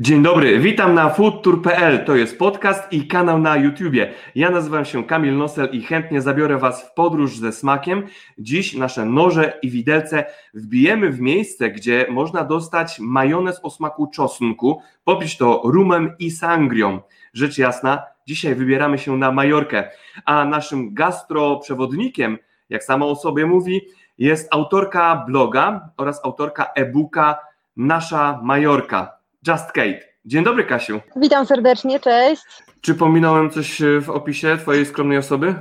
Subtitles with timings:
[0.00, 2.04] Dzień dobry, witam na foodtour.pl.
[2.04, 4.12] To jest podcast i kanał na YouTubie.
[4.34, 8.06] Ja nazywam się Kamil Nosel i chętnie zabiorę Was w podróż ze smakiem.
[8.38, 10.24] Dziś nasze noże i widelce
[10.54, 17.00] wbijemy w miejsce, gdzie można dostać majonez o smaku czosnku, popić to rumem i sangrią.
[17.32, 19.90] Rzecz jasna, dzisiaj wybieramy się na Majorkę,
[20.24, 22.38] a naszym gastroprzewodnikiem,
[22.68, 23.80] jak sama o sobie mówi,
[24.18, 27.38] jest autorka bloga oraz autorka e-booka
[27.76, 29.19] Nasza Majorka.
[29.46, 30.00] Just Kate.
[30.24, 31.00] Dzień dobry, Kasiu.
[31.16, 32.42] Witam serdecznie, cześć.
[32.80, 35.54] Czy pominąłem coś e, w opisie Twojej skromnej osoby?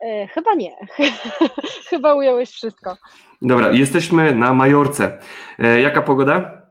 [0.00, 0.70] E, chyba nie.
[1.90, 2.96] chyba ująłeś wszystko.
[3.42, 5.18] Dobra, jesteśmy na Majorce.
[5.58, 6.66] E, jaka pogoda?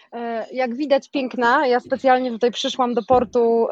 [0.52, 1.68] Jak widać, piękna.
[1.68, 3.68] Ja specjalnie tutaj przyszłam do portu,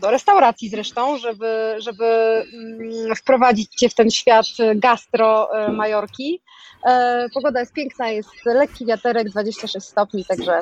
[0.00, 6.42] do restauracji zresztą, żeby, żeby mm, wprowadzić Cię w ten świat gastro Majorki.
[7.34, 10.60] Pogoda jest piękna, jest lekki wiaterek, 26 stopni, także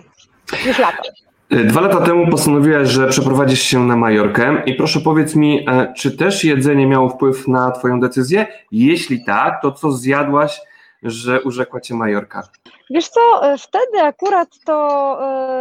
[0.67, 1.03] już lato.
[1.51, 5.93] E, Dwa lata temu postanowiłaś, że przeprowadzisz się na Majorkę i proszę powiedz mi, e,
[5.97, 8.47] czy też jedzenie miało wpływ na Twoją decyzję?
[8.73, 10.61] Jeśli tak, to co zjadłaś,
[11.03, 12.49] że urzekła Cię Majorka?
[12.91, 15.19] Wiesz co, e, wtedy akurat to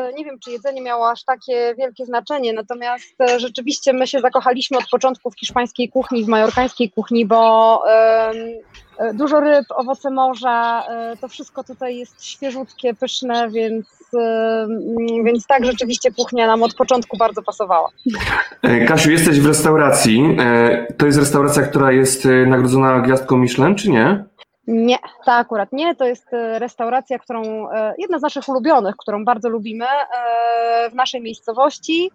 [0.08, 4.78] e, nie wiem, czy jedzenie miało aż takie wielkie znaczenie, natomiast rzeczywiście my się zakochaliśmy
[4.78, 7.84] od początku w hiszpańskiej kuchni, w majorkańskiej kuchni, bo
[9.14, 15.66] dużo ryb, owoce morza, e, to wszystko tutaj jest świeżutkie, pyszne, więc, em, więc tak
[15.66, 17.90] rzeczywiście kuchnia nam od początku bardzo pasowała.
[18.62, 20.36] E, Kasiu, jesteś w restauracji.
[20.40, 24.24] E, To jest restauracja, która jest e, nagrodzona gwiazdką Michelin, czy nie?
[24.68, 25.96] Nie, ta akurat nie.
[25.96, 30.94] To jest e, restauracja, którą, e, jedna z naszych ulubionych, którą bardzo lubimy e, w
[30.94, 32.12] naszej miejscowości.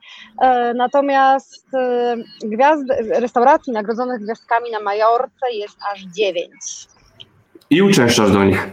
[0.75, 1.67] Natomiast
[2.45, 6.89] gwiazd, restauracji nagrodzonych gwiazdkami na Majorce jest aż dziewięć.
[7.71, 8.71] I uczęszczasz do nich.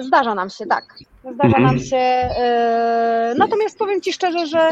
[0.00, 0.84] Zdarza nam się, tak.
[1.22, 1.62] Zdarza Mhm.
[1.64, 1.96] nam się.
[1.96, 4.68] e, Natomiast powiem Ci szczerze, że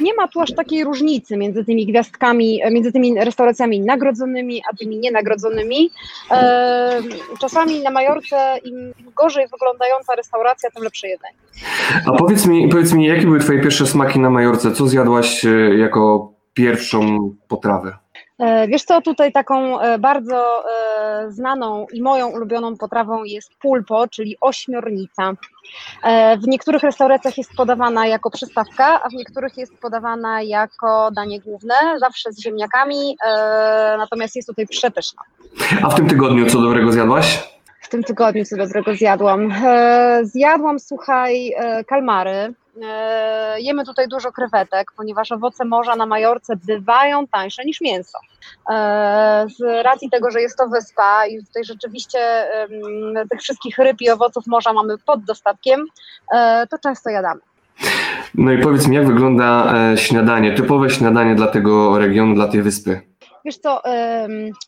[0.00, 4.76] nie ma tu aż takiej różnicy między tymi gwiazdkami, e, między tymi restauracjami nagrodzonymi, a
[4.76, 5.90] tymi nienagrodzonymi.
[6.30, 7.02] E,
[7.40, 11.34] Czasami na Majorce im gorzej wyglądająca restauracja, tym lepsze jedzenie.
[12.06, 14.72] A powiedz mi, powiedz mi, jakie były Twoje pierwsze smaki na Majorce?
[14.72, 15.48] Co zjadłaś e,
[15.78, 17.96] jako pierwszą potrawę?
[18.38, 24.08] E, Wiesz co, tutaj taką e, bardzo e, znaną i moją ulubioną potrawą jest pulpo,
[24.08, 25.32] czyli ośmiornica.
[26.42, 31.74] W niektórych restauracjach jest podawana jako przystawka, a w niektórych jest podawana jako danie główne,
[32.00, 33.16] zawsze z ziemniakami,
[33.98, 35.22] natomiast jest tutaj przepyszna.
[35.82, 37.58] A w tym tygodniu co dobrego zjadłaś?
[37.80, 39.54] W tym tygodniu co dobrego zjadłam.
[40.22, 41.54] Zjadłam, słuchaj,
[41.86, 42.54] kalmary.
[42.84, 48.18] E, Jemy tutaj dużo krewetek, ponieważ owoce morza na Majorce bywają tańsze niż mięso.
[48.70, 52.18] E, Z racji tego, że jest to wyspa i tutaj rzeczywiście
[53.30, 55.84] tych wszystkich ryb i owoców morza mamy pod dostatkiem,
[56.34, 57.40] e, to często jadamy.
[58.34, 63.00] No i powiedz mi, jak wygląda śniadanie, typowe śniadanie dla tego regionu, dla tej wyspy?
[63.44, 63.82] Wiesz co,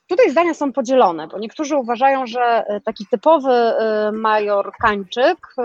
[0.09, 5.63] tutaj zdania są podzielone, bo niektórzy uważają, że e, taki typowy e, majorkańczyk e,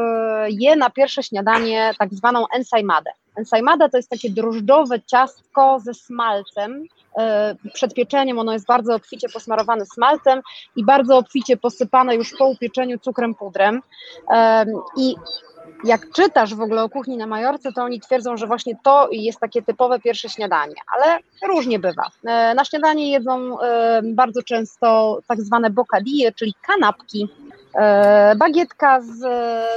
[0.49, 3.11] je na pierwsze śniadanie tak zwaną ensaimadę.
[3.35, 6.83] Ensaimada to jest takie drożdżowe ciastko ze smalcem.
[7.73, 10.41] Przed pieczeniem ono jest bardzo obficie posmarowane smalcem
[10.75, 13.81] i bardzo obficie posypane już po upieczeniu cukrem pudrem.
[14.31, 14.67] Em,
[14.97, 15.15] I
[15.85, 19.39] jak czytasz w ogóle o kuchni na Majorce, to oni twierdzą, że właśnie to jest
[19.39, 22.03] takie typowe pierwsze śniadanie, ale różnie bywa.
[22.27, 27.29] E, Na śniadanie jedzą e, bardzo często tak zwane bocadille, czyli kanapki.
[27.75, 29.21] E, Bagietka z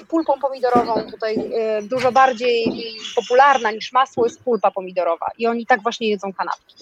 [0.08, 1.50] pulpą pomidorową, tutaj
[1.82, 2.72] dużo bardziej
[3.16, 6.74] popularna niż masło jest pulpa pomidorowa i oni tak właśnie jedzą kanapki.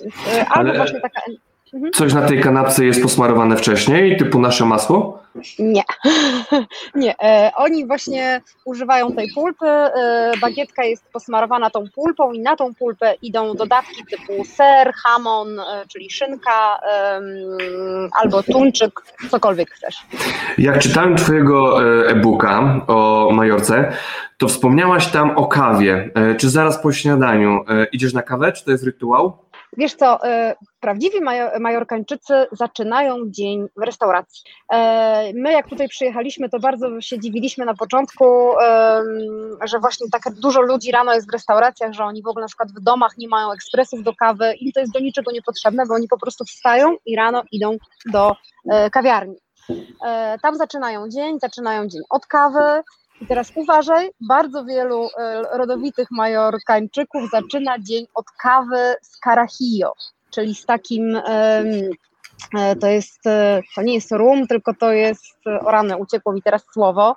[0.51, 1.21] Albo Ale- właśnie taka...
[1.95, 5.19] Coś na tej kanapce jest posmarowane wcześniej, typu nasze masło?
[5.59, 5.83] Nie,
[6.95, 7.15] nie.
[7.23, 9.67] E, oni właśnie używają tej pulpy.
[9.67, 15.61] E, bagietka jest posmarowana tą pulpą i na tą pulpę idą dodatki typu ser, hamon,
[15.61, 16.79] e, czyli szynka
[18.23, 19.01] albo tuńczyk,
[19.31, 19.97] cokolwiek chcesz.
[20.59, 23.93] Jak czytałem Twojego e, e-booka o Majorce,
[24.39, 26.11] to wspomniałaś tam o kawie.
[26.15, 29.39] E, Czy zaraz po śniadaniu e, idziesz na kawę, czy to jest rytuał?
[29.77, 34.43] Wiesz co, e, prawdziwi majo- majorkańczycy zaczynają dzień w restauracji.
[34.73, 38.25] E, My jak tutaj przyjechaliśmy, to bardzo się dziwiliśmy na początku,
[39.65, 42.69] że właśnie tak dużo ludzi rano jest w restauracjach, że oni w ogóle na przykład
[42.73, 46.09] w domach nie mają ekspresów do kawy, im to jest do niczego niepotrzebne, bo oni
[46.09, 47.77] po prostu wstają i rano idą
[48.13, 48.37] do
[48.73, 49.37] e, kawiarni.
[50.43, 52.83] Tam zaczynają dzień, zaczynają dzień od kawy,
[53.21, 59.93] i teraz uważaj, bardzo wielu e, rodowitych majorkańczyków zaczyna dzień od kawy z carajillo,
[60.31, 61.65] czyli z takim, e,
[62.81, 66.65] to jest, e, to nie jest rum, tylko to jest, o rany, uciekło mi teraz
[66.73, 67.17] słowo,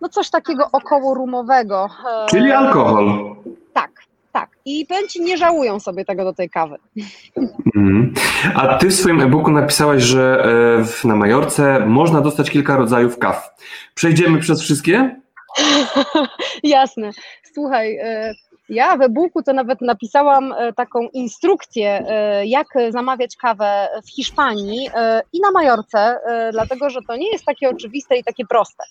[0.00, 1.88] no coś takiego około rumowego.
[2.30, 3.36] Czyli alkohol.
[3.72, 3.90] Tak,
[4.40, 4.50] tak.
[4.64, 6.76] I pęci nie żałują sobie tego do tej kawy.
[7.76, 8.14] Mm.
[8.54, 10.46] A ty w swoim e-booku napisałaś, że
[11.04, 13.50] na Majorce można dostać kilka rodzajów kaw.
[13.94, 15.20] Przejdziemy przez wszystkie?
[16.62, 17.10] Jasne.
[17.54, 17.98] Słuchaj,
[18.68, 24.90] ja w e-booku to nawet napisałam e, taką instrukcję, e, jak zamawiać kawę w Hiszpanii
[24.94, 26.20] e, i na Majorce,
[26.52, 28.84] dlatego że to nie jest takie oczywiste i takie proste.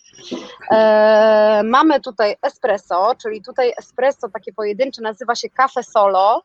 [1.63, 6.43] Mamy tutaj espresso, czyli tutaj espresso takie pojedyncze nazywa się cafe solo.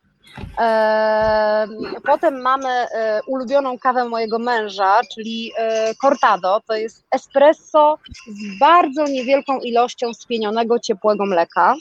[2.06, 2.86] Potem mamy
[3.26, 5.52] ulubioną kawę mojego męża, czyli
[6.00, 6.60] cortado.
[6.66, 7.98] To jest espresso
[8.28, 11.74] z bardzo niewielką ilością spienionego ciepłego mleka.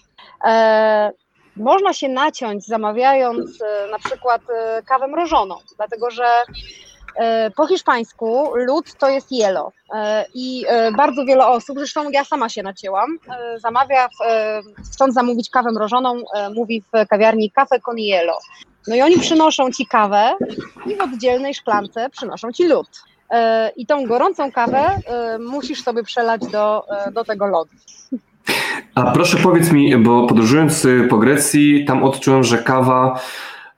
[1.55, 6.25] Można się naciąć zamawiając e, na przykład e, kawę mrożoną, dlatego że
[7.15, 9.71] e, po hiszpańsku lód to jest jelo
[10.33, 10.65] i
[10.97, 13.17] bardzo wiele osób, zresztą ja sama się nacięłam,
[13.57, 14.09] zamawia,
[14.93, 16.23] chcąc zamówić kawę mrożoną,
[16.55, 18.37] mówi w kawiarni kawę con hielo.
[18.87, 20.35] No i oni przynoszą ci kawę
[20.85, 22.87] i w oddzielnej szklance przynoszą ci lód.
[23.75, 24.99] I tą gorącą kawę
[25.39, 27.71] musisz sobie przelać do, do tego lodu.
[28.95, 33.19] A proszę powiedz mi, bo podróżując y, po Grecji, tam odczułem, że kawa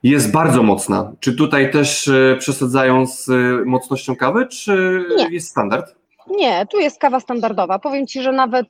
[0.02, 1.12] jest bardzo mocna.
[1.20, 5.28] Czy tutaj też y, przesadzają z y, mocnością kawy, czy nie.
[5.30, 5.94] jest standard?
[6.30, 7.78] Nie, tu jest kawa standardowa.
[7.78, 8.68] Powiem Ci, że nawet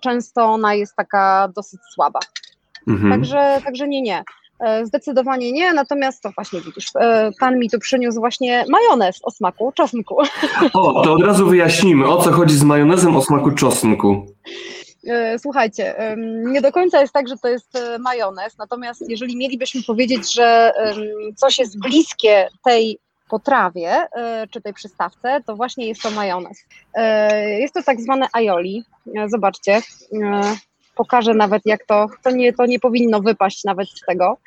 [0.00, 2.20] często ona jest taka dosyć słaba.
[2.88, 3.12] Mhm.
[3.12, 4.24] Także, także nie, nie.
[4.62, 9.30] E, zdecydowanie nie, natomiast to właśnie widzisz, e, pan mi tu przyniósł właśnie majonez o
[9.30, 10.16] smaku czosnku.
[10.72, 14.26] O, to od razu wyjaśnimy, o co chodzi z majonezem o smaku czosnku.
[15.06, 15.94] E, słuchajcie,
[16.44, 20.72] nie do końca jest tak, że to jest e, majonez, natomiast jeżeli mielibyśmy powiedzieć, że
[21.36, 22.98] coś jest bliskie tej
[23.30, 26.64] potrawie e, czy tej przystawce, to właśnie jest to majonez.
[27.58, 28.84] Jest to tak zwane aioli.
[29.26, 29.80] Zobaczcie,
[30.94, 34.38] pokażę nawet jak to, to nie, to nie powinno wypaść nawet z tego.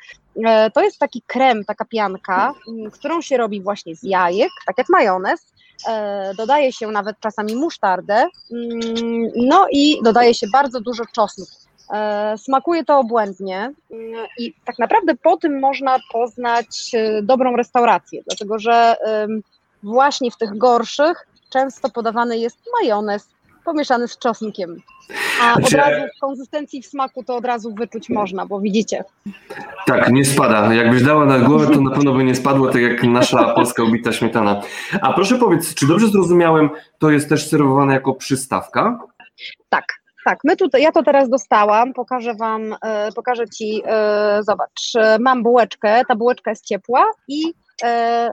[0.74, 2.52] To jest taki krem, taka pianka,
[2.92, 5.56] którą się robi właśnie z jajek, tak jak majonez,
[5.88, 11.52] E, dodaje się nawet czasami musztardę, mm, no i dodaje się bardzo dużo czosnku.
[11.92, 18.22] E, smakuje to obłędnie mm, i tak naprawdę po tym można poznać e, dobrą restaurację,
[18.26, 18.96] dlatego że
[19.82, 23.28] właśnie w tych gorszych często podawany jest majonez
[23.66, 24.82] pomieszany z czosnkiem.
[25.42, 29.04] A od razu w konsystencji, w smaku to od razu wyczuć można, bo widzicie.
[29.86, 30.74] Tak, nie spada.
[30.74, 34.12] Jakbyś dała na głowę, to na pewno by nie spadło, tak jak nasza polska ubita
[34.12, 34.62] śmietana.
[35.02, 38.98] A proszę powiedz, czy dobrze zrozumiałem, to jest też serwowane jako przystawka?
[39.68, 39.84] Tak,
[40.24, 45.42] tak, my tutaj, ja to teraz dostałam, pokażę Wam, e, pokażę Ci, e, zobacz, mam
[45.42, 47.54] bułeczkę, ta bułeczka jest ciepła i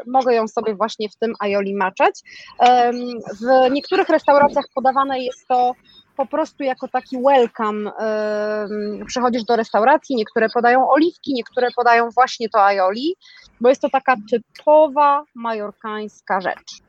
[0.07, 2.19] mogę ją sobie właśnie w tym aioli maczać.
[3.41, 5.73] w niektórych restauracjach podawane jest to
[6.17, 7.91] po prostu jako taki welcome
[9.07, 13.15] przychodzisz do restauracji, niektóre podają oliwki, niektóre podają właśnie to aioli,
[13.61, 16.81] bo jest to taka typowa majorkańska rzecz.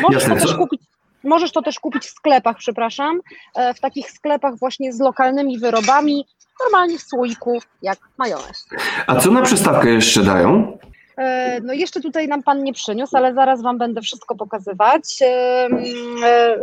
[0.00, 0.80] Możesz Jasne, to też kupić
[1.24, 3.20] Możesz to też kupić w sklepach, przepraszam,
[3.54, 6.26] e, w takich sklepach właśnie z lokalnymi wyrobami,
[6.64, 8.66] normalnie w słoiku, jak majonez.
[9.06, 10.78] A co na przystawkę jeszcze dają?
[11.20, 15.18] E, no jeszcze tutaj nam Pan nie przyniósł, ale zaraz Wam będę wszystko pokazywać.
[15.22, 15.68] E,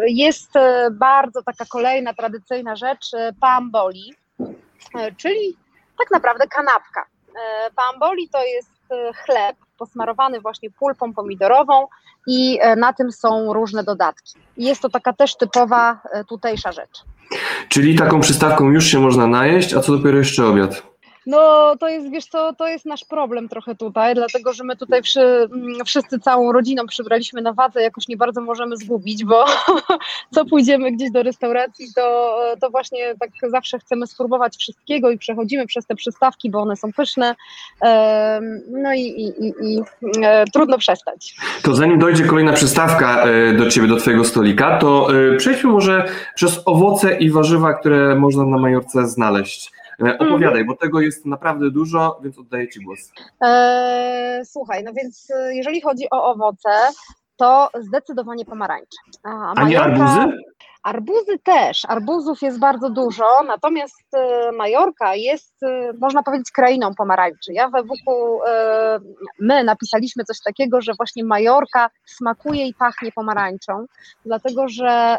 [0.07, 0.51] jest
[0.91, 3.11] bardzo taka kolejna tradycyjna rzecz,
[3.41, 4.13] pamboli,
[5.17, 5.57] czyli
[5.97, 7.05] tak naprawdę kanapka.
[7.75, 8.69] Pamboli to jest
[9.25, 11.87] chleb posmarowany właśnie pulpą pomidorową
[12.27, 14.33] i na tym są różne dodatki.
[14.57, 17.03] Jest to taka też typowa tutejsza rzecz.
[17.69, 20.83] Czyli taką przystawką już się można najeść, a co dopiero jeszcze obiad?
[21.27, 25.01] No to jest, wiesz co, to jest nasz problem trochę tutaj, dlatego że my tutaj
[25.01, 29.45] przy, mm, wszyscy całą rodziną przybraliśmy na wadze, jakoś nie bardzo możemy zgubić, bo
[30.33, 35.65] co pójdziemy gdzieś do restauracji, to, to właśnie tak zawsze chcemy spróbować wszystkiego i przechodzimy
[35.65, 37.35] przez te przystawki, bo one są pyszne,
[38.71, 39.81] no i, i, i, i
[40.23, 41.35] e, trudno przestać.
[41.63, 46.05] To zanim dojdzie kolejna przystawka e, do Ciebie, do Twojego stolika, to e, przejdźmy może
[46.35, 49.77] przez owoce i warzywa, które można na Majorce znaleźć.
[50.05, 52.99] E, opowiadaj, bo tego jest naprawdę dużo, więc oddaję Ci głos.
[53.43, 56.69] E, słuchaj, no więc e, jeżeli chodzi o owoce,
[57.35, 58.97] to zdecydowanie pomarańcze.
[59.23, 60.37] A, A nie arbuzy?
[60.87, 67.53] Arbuzy też, arbuzów jest bardzo dużo, natomiast e, Majorka jest, e, można powiedzieć, krainą pomarańczy.
[67.53, 68.07] Ja we WK,
[68.47, 68.99] e,
[69.39, 73.85] my napisaliśmy coś takiego, że właśnie Majorka smakuje i pachnie pomarańczą,
[74.25, 75.17] dlatego że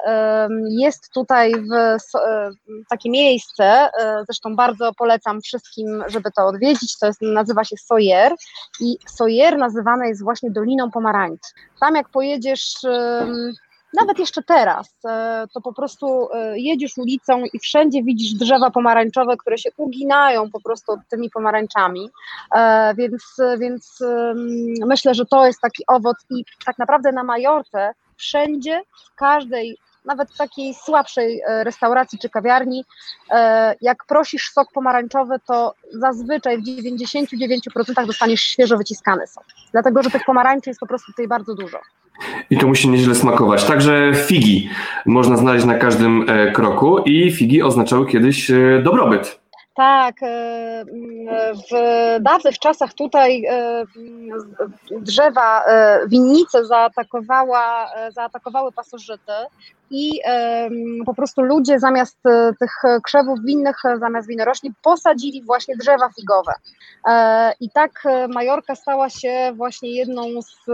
[0.81, 1.99] jest tutaj w,
[2.91, 3.91] takie miejsce,
[4.27, 8.35] zresztą bardzo polecam wszystkim, żeby to odwiedzić, to jest, nazywa się Sojer
[8.81, 11.51] i Sojer nazywane jest właśnie Doliną Pomarańczy.
[11.81, 12.75] Tam jak pojedziesz
[13.95, 19.37] nawet jeszcze teraz, e, to po prostu e, jedziesz ulicą i wszędzie widzisz drzewa pomarańczowe,
[19.37, 22.11] które się uginają po prostu tymi pomarańczami,
[22.55, 23.99] e, więc, więc
[24.87, 30.37] myślę, że to jest taki owoc i tak naprawdę na Majorce wszędzie, w każdej nawet
[30.37, 32.85] takiej słabszej restauracji czy kawiarni,
[33.81, 39.45] jak prosisz sok pomarańczowy, to zazwyczaj w 99% dostaniesz świeżo wyciskany sok.
[39.73, 41.81] Dlatego, że tych pomarańczy jest po prostu tutaj bardzo dużo.
[42.51, 43.65] I to musi nieźle smakować.
[43.65, 44.71] Także figi
[45.07, 49.41] można znaleźć na każdym e, kroku i figi oznaczały kiedyś e, dobrobyt.
[49.75, 50.85] Tak, e,
[51.55, 51.73] w
[52.21, 53.43] dawnych czasach tutaj
[54.91, 55.65] drzewa,
[56.09, 59.33] winnice zaatakowała, zaatakowały pasożyty
[59.91, 60.21] i
[61.07, 62.19] po prostu ludzie zamiast
[62.61, 62.73] tych
[63.05, 66.53] krzewów winnych, zamiast winorośli posadzili właśnie drzewa figowe.
[67.61, 70.71] I tak Majorka stała się właśnie jedną z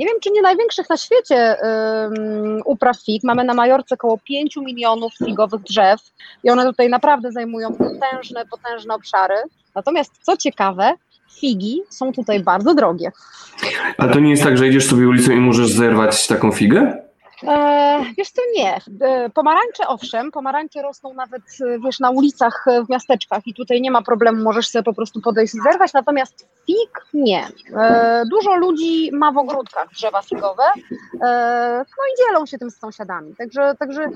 [0.00, 3.24] nie wiem, czy nie największych na świecie um, upraw fig.
[3.24, 6.00] Mamy na Majorce około 5 milionów figowych drzew
[6.44, 9.34] i one tutaj naprawdę zajmują potężne, potężne obszary.
[9.74, 10.92] Natomiast co ciekawe,
[11.40, 13.12] figi są tutaj bardzo drogie.
[13.98, 17.02] Ale to nie jest tak, że idziesz sobie ulicą i możesz zerwać taką figę?
[17.42, 18.80] E, wiesz co, nie.
[19.00, 23.90] E, pomarańcze owszem, pomarańcze rosną nawet e, wiesz, na ulicach w miasteczkach i tutaj nie
[23.90, 27.48] ma problemu, możesz sobie po prostu podejść i zerwać, natomiast fig nie.
[28.30, 30.62] Dużo ludzi ma w ogródkach drzewa figowe,
[31.98, 34.06] no i dzielą się tym z sąsiadami, także, także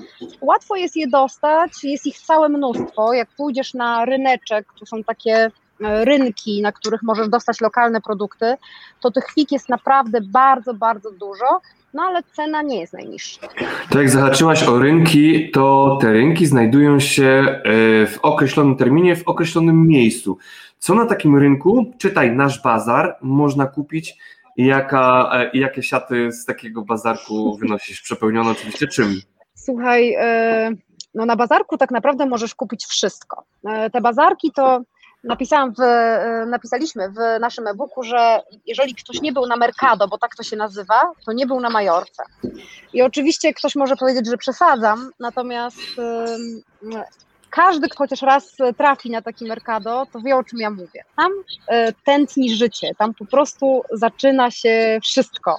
[0.41, 5.51] łatwo jest je dostać, jest ich całe mnóstwo, jak pójdziesz na ryneczek, tu są takie
[5.79, 8.55] rynki, na których możesz dostać lokalne produkty,
[8.99, 11.61] to tych fig jest naprawdę bardzo, bardzo dużo
[11.95, 13.47] no ale cena nie jest najniższa.
[13.89, 17.61] To jak zahaczyłaś o rynki, to te rynki znajdują się e,
[18.07, 20.37] w określonym terminie, w określonym miejscu.
[20.79, 24.17] Co na takim rynku, czytaj nasz bazar, można kupić
[24.57, 28.01] i jaka, e, jakie siaty z takiego bazarku wynosisz?
[28.01, 29.21] Przepełnione oczywiście czym?
[29.53, 30.71] Słuchaj, e,
[31.13, 33.43] no na bazarku tak naprawdę możesz kupić wszystko.
[33.93, 34.81] Te bazarki to
[35.25, 40.17] napisałam w, e, napisaliśmy w naszym e-booku, że jeżeli ktoś nie był na Mercado, bo
[40.17, 42.23] tak to się nazywa, to nie był na Majorce.
[42.93, 45.77] I oczywiście ktoś może powiedzieć, że przesadzam, natomiast
[47.49, 51.03] każdy, kto chociaż raz trafi na taki Mercado, to wie o czym ja mówię.
[51.15, 51.31] Tam
[51.67, 55.57] e, tętni życie, tam po prostu zaczyna się wszystko.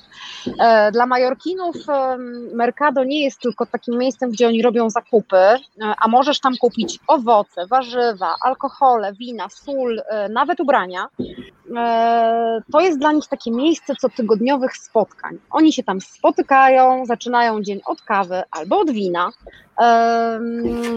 [0.60, 2.16] E, dla Majorkinów e,
[2.54, 5.56] Mercado nie jest tylko takim miejscem, gdzie oni robią zakupy,
[5.98, 11.08] a możesz tam kupić owoce, warzywa, alkohole, wina, sól, nawet ubrania.
[12.72, 15.38] To jest dla nich takie miejsce cotygodniowych spotkań.
[15.50, 19.30] Oni się tam spotykają, zaczynają dzień od kawy albo od wina,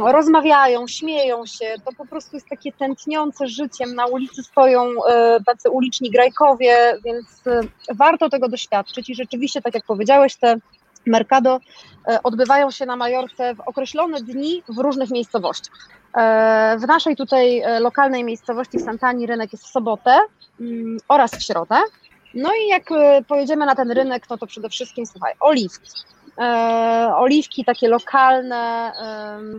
[0.05, 5.69] rozmawiają, śmieją się, to po prostu jest takie tętniące życiem, na ulicy stoją e, tacy
[5.69, 7.61] uliczni grajkowie, więc e,
[7.95, 10.55] warto tego doświadczyć i rzeczywiście, tak jak powiedziałeś, te
[11.05, 11.59] Mercado
[12.07, 15.98] e, odbywają się na Majorce w określone dni w różnych miejscowościach.
[16.79, 20.19] W naszej tutaj lokalnej miejscowości w Santani rynek jest w sobotę
[20.61, 21.75] mm, oraz w środę.
[22.33, 22.83] No i jak
[23.27, 25.91] pojedziemy na ten rynek, no to przede wszystkim, słuchaj, oliwki,
[26.39, 28.91] E, oliwki takie lokalne,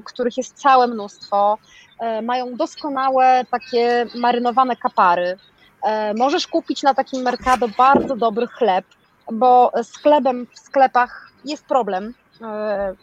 [0.04, 1.58] których jest całe mnóstwo.
[1.98, 5.38] E, mają doskonałe takie marynowane kapary.
[5.82, 8.84] E, możesz kupić na takim Mercado bardzo dobry chleb,
[9.32, 12.14] bo z chlebem w sklepach jest problem,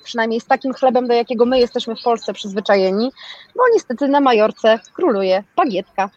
[0.03, 3.11] przynajmniej z takim chlebem, do jakiego my jesteśmy w Polsce przyzwyczajeni,
[3.55, 6.09] bo niestety na Majorce króluje bagietka.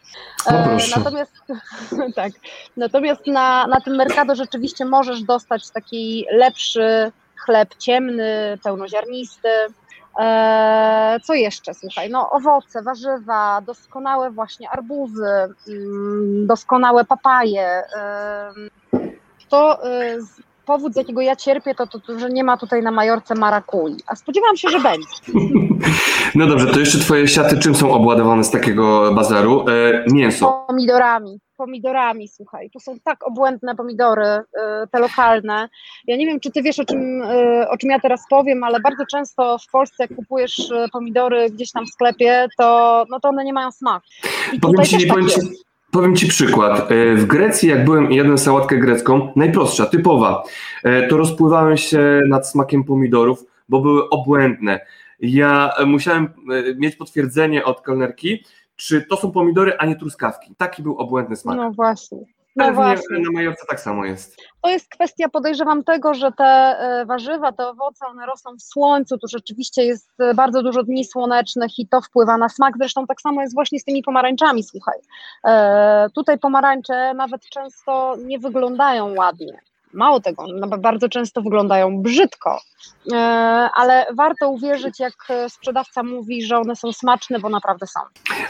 [0.97, 1.33] natomiast
[2.17, 2.33] tak,
[2.77, 9.49] natomiast na, na tym Mercado rzeczywiście możesz dostać taki lepszy chleb ciemny, pełnoziarnisty.
[10.19, 11.75] Eee, co jeszcze?
[11.75, 17.83] Słuchaj, no owoce, warzywa, doskonałe właśnie arbuzy, mm, doskonałe papaje.
[19.49, 20.19] To e,
[20.67, 23.97] powód, z jakiego ja cierpię, to, to, to, że nie ma tutaj na Majorce marakui,
[24.07, 25.09] a spodziewam się, że będzie.
[26.35, 29.64] No dobrze, to jeszcze twoje siaty czym są obładowane z takiego bazaru?
[29.69, 30.64] E, mięso.
[30.67, 34.43] Pomidorami pomidorami, słuchaj, tu są tak obłędne pomidory, y,
[34.93, 35.69] te lokalne.
[36.07, 38.81] Ja nie wiem, czy ty wiesz, o czym, y, o czym ja teraz powiem, ale
[38.81, 43.29] bardzo często w Polsce, jak kupujesz y, pomidory gdzieś tam w sklepie, to, no to
[43.29, 44.07] one nie mają smaku.
[44.52, 45.40] I powiem ci, tak powiem, ci,
[45.90, 46.88] powiem ci przykład.
[47.16, 50.42] W Grecji, jak byłem jadłem sałatkę grecką, najprostsza, typowa,
[51.09, 54.80] to rozpływałem się nad smakiem pomidorów, bo były obłędne.
[55.20, 56.28] Ja musiałem
[56.76, 58.44] mieć potwierdzenie od kelnerki,
[58.76, 60.54] czy to są pomidory, a nie truskawki.
[60.56, 61.56] Taki był obłędny smak.
[61.56, 62.18] No właśnie.
[62.57, 63.19] No właśnie.
[63.19, 64.37] Na Majorce tak samo jest.
[64.62, 69.19] To jest kwestia, podejrzewam, tego, że te e, warzywa, te owoce, one rosną w słońcu,
[69.19, 72.75] tu rzeczywiście jest e, bardzo dużo dni słonecznych i to wpływa na smak.
[72.78, 74.99] Zresztą tak samo jest właśnie z tymi pomarańczami, słuchaj.
[75.45, 79.61] E, tutaj pomarańcze nawet często nie wyglądają ładnie.
[79.92, 82.61] Mało tego, no, bardzo często wyglądają brzydko,
[83.75, 85.14] ale warto uwierzyć, jak
[85.49, 88.00] sprzedawca mówi, że one są smaczne, bo naprawdę są.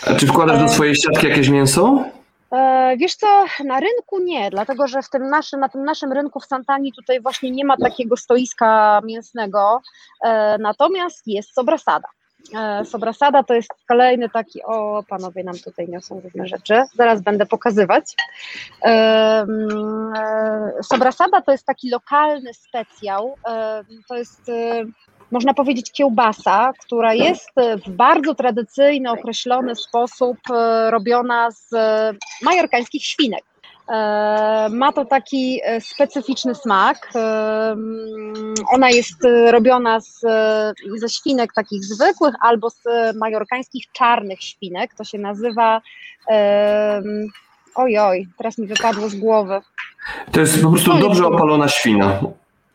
[0.07, 2.05] A czy wkładasz do swojej siatki jakieś mięso?
[2.53, 6.41] E, wiesz co, na rynku nie, dlatego że w tym naszym, na tym naszym rynku
[6.41, 9.83] w Santani tutaj właśnie nie ma takiego stoiska mięsnego,
[10.25, 12.09] e, natomiast jest sobrasada.
[12.55, 17.47] E, sobrasada to jest kolejny taki, o panowie nam tutaj niosą różne rzeczy, zaraz będę
[17.47, 18.15] pokazywać.
[20.83, 23.37] Sobrasada to jest taki lokalny specjał,
[24.09, 24.51] to jest
[25.31, 27.51] można powiedzieć, kiełbasa, która jest
[27.87, 33.45] w bardzo tradycyjny, określony sposób e, robiona z e, majorkańskich świnek.
[33.89, 37.13] E, ma to taki specyficzny smak.
[38.73, 40.21] Ona jest robiona z,
[40.97, 42.83] ze świnek takich zwykłych albo z
[43.17, 44.95] majorkańskich czarnych świnek.
[44.95, 45.81] To się nazywa.
[47.75, 49.61] Ojoj, teraz mi wypadło z głowy.
[50.33, 52.21] To jest po prostu dobrze opalona świna.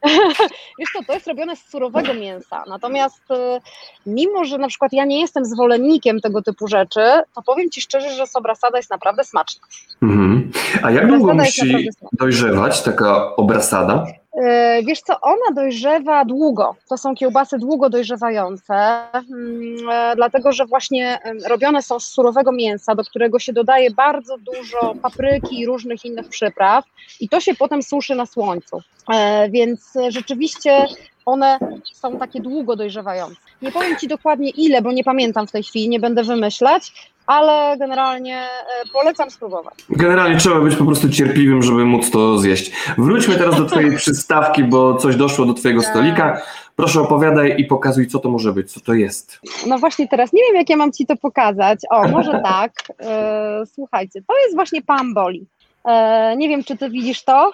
[0.79, 3.61] Wiesz co, to jest robione z surowego mięsa, natomiast y,
[4.05, 7.01] mimo, że na przykład ja nie jestem zwolennikiem tego typu rzeczy,
[7.35, 9.67] to powiem Ci szczerze, że sobrasada jest naprawdę smaczna.
[10.01, 10.51] Mhm.
[10.83, 14.05] A jak długo musi dojrzewać taka obrasada?
[14.37, 16.75] E, wiesz co, ona dojrzewa długo.
[16.89, 18.73] To są kiełbasy długo dojrzewające,
[19.13, 24.37] mm, e, dlatego że właśnie robione są z surowego mięsa, do którego się dodaje bardzo
[24.37, 26.85] dużo papryki i różnych innych przypraw
[27.19, 28.81] i to się potem suszy na słońcu.
[29.13, 30.85] E, więc rzeczywiście
[31.25, 31.59] one
[31.93, 33.35] są takie długo dojrzewające.
[33.61, 37.77] Nie powiem Ci dokładnie ile, bo nie pamiętam w tej chwili, nie będę wymyślać, ale
[37.77, 39.73] generalnie e, polecam spróbować.
[39.89, 42.71] Generalnie trzeba być po prostu cierpliwym, żeby móc to zjeść.
[42.97, 45.91] Wróćmy teraz do Twojej przystawki, bo coś doszło do Twojego tak.
[45.91, 46.41] stolika.
[46.75, 49.39] Proszę opowiadaj i pokazuj, co to może być, co to jest.
[49.67, 51.79] No właśnie teraz nie wiem, jak ja mam Ci to pokazać.
[51.89, 52.71] O, może tak.
[52.99, 55.45] E, słuchajcie, to jest właśnie pamboli.
[55.85, 57.51] E, nie wiem, czy ty widzisz to?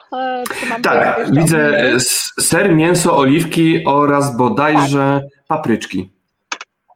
[0.83, 1.73] tak, widzę
[2.39, 5.47] ser, mięso, oliwki oraz bodajże tak.
[5.47, 6.09] papryczki.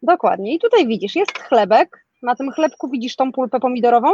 [0.01, 0.53] Dokładnie.
[0.53, 4.11] I tutaj widzisz, jest chlebek, na tym chlebku widzisz tą pulpę pomidorową?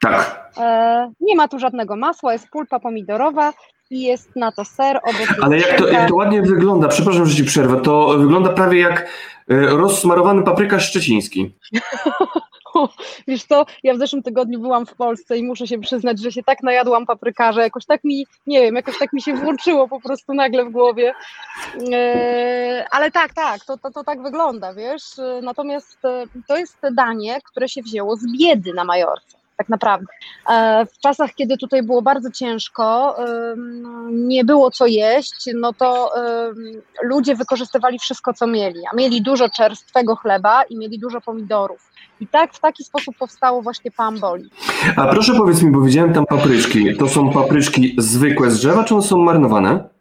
[0.00, 0.50] Tak.
[0.56, 3.52] E, nie ma tu żadnego masła, jest pulpa pomidorowa
[3.90, 5.00] i jest na to ser.
[5.42, 9.00] Ale jak to, jak to ładnie wygląda, przepraszam, że ci przerwę, to wygląda prawie jak
[9.00, 9.06] e,
[9.56, 11.54] rozsmarowany paprykarz szczeciński.
[13.28, 16.42] Wiesz co, ja w zeszłym tygodniu byłam w Polsce i muszę się przyznać, że się
[16.42, 20.34] tak najadłam paprykarza, jakoś tak mi, nie wiem, jakoś tak mi się włączyło po prostu
[20.34, 21.14] nagle w głowie.
[21.92, 25.02] E, ale tak, tak, to, to, to tak wygląda, wiesz.
[25.42, 30.06] Natomiast e, to jest danie, które się wzięło z biedy na Majorce tak naprawdę.
[30.50, 33.16] E, w czasach, kiedy tutaj było bardzo ciężko,
[34.10, 36.12] nie było co jeść, no to
[37.02, 41.90] ludzie wykorzystywali wszystko, co mieli, a mieli dużo czerstwego chleba i mieli dużo pomidorów.
[42.20, 44.50] I tak w taki sposób powstało właśnie pamboli.
[44.96, 46.96] A proszę powiedz mi, bo widziałem tam papryczki.
[46.96, 49.18] To są papryczki zwykłe z drzewa, czy one są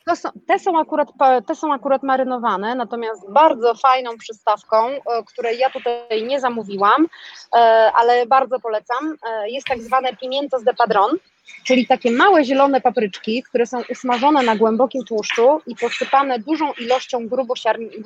[0.08, 0.16] marynowane?
[0.16, 1.10] Są, te, są akurat,
[1.48, 7.08] te są akurat marynowane, natomiast bardzo fajną przystawką, e, której ja tutaj nie zamówiłam,
[7.56, 7.58] e,
[7.96, 11.18] ale bardzo polecam, e, jest tak zwane pimientos de padron,
[11.64, 17.28] czyli takie małe zielone papryczki, które są usmażone na głębokim tłuszczu i posypane dużą ilością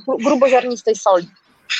[0.08, 1.28] gruboziarnistej soli.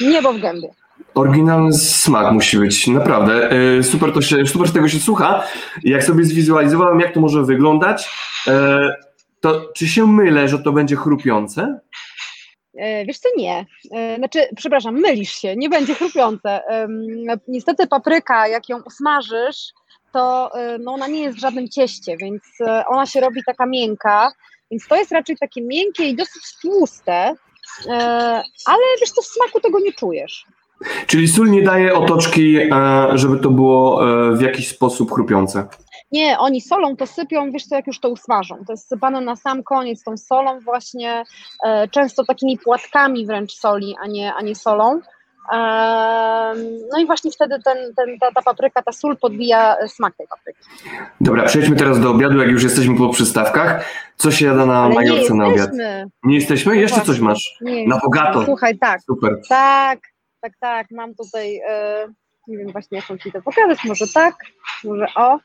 [0.02, 0.70] Niebo w gębie.
[1.16, 3.50] Oryginalny smak musi być, naprawdę.
[3.84, 5.44] Super, to się, super tego się słucha.
[5.84, 8.10] Jak sobie zwizualizowałem, jak to może wyglądać,
[9.42, 11.80] to czy się mylę, że to będzie chrupiące?
[12.78, 13.66] E, wiesz co, nie.
[13.92, 16.62] E, znaczy, przepraszam, mylisz się, nie będzie chrupiące.
[17.48, 19.74] Niestety papryka, jak ją usmażysz,
[20.14, 22.42] to e, no, ona nie jest w żadnym cieście, więc
[22.88, 24.32] ona się robi taka miękka,
[24.72, 27.36] więc to jest raczej takie miękkie i dosyć tłuste,
[28.66, 30.46] ale wiesz co, w smaku tego nie czujesz.
[31.08, 32.58] Czyli sól nie daje otoczki,
[33.14, 34.02] żeby to było
[34.36, 35.68] w jakiś sposób chrupiące?
[36.12, 38.58] Nie, oni solą to sypią, wiesz co, jak już to usmażą.
[38.68, 41.24] To jest sypane na sam koniec tą solą właśnie,
[41.66, 45.02] e, często takimi płatkami wręcz soli, a nie, a nie solą.
[45.54, 45.58] E,
[46.92, 50.60] no i właśnie wtedy ten, ten, ta, ta papryka, ta sól podbija smak tej papryki.
[51.22, 53.86] Dobra, przejdźmy teraz do obiadu, jak już jesteśmy po przystawkach.
[54.18, 55.70] Co się jada na Majorce na obiad?
[56.24, 56.78] Nie jesteśmy?
[56.78, 57.58] Jeszcze no coś masz?
[57.62, 58.46] Nie, na bogato.
[58.46, 59.02] Słuchaj, tak.
[59.02, 59.42] Super.
[59.50, 60.00] Tak,
[60.42, 60.88] tak, tak.
[60.92, 62.08] Mam tutaj, e,
[62.48, 64.36] nie wiem właśnie jak mam Ci to pokazać, może tak,
[64.84, 65.40] może o.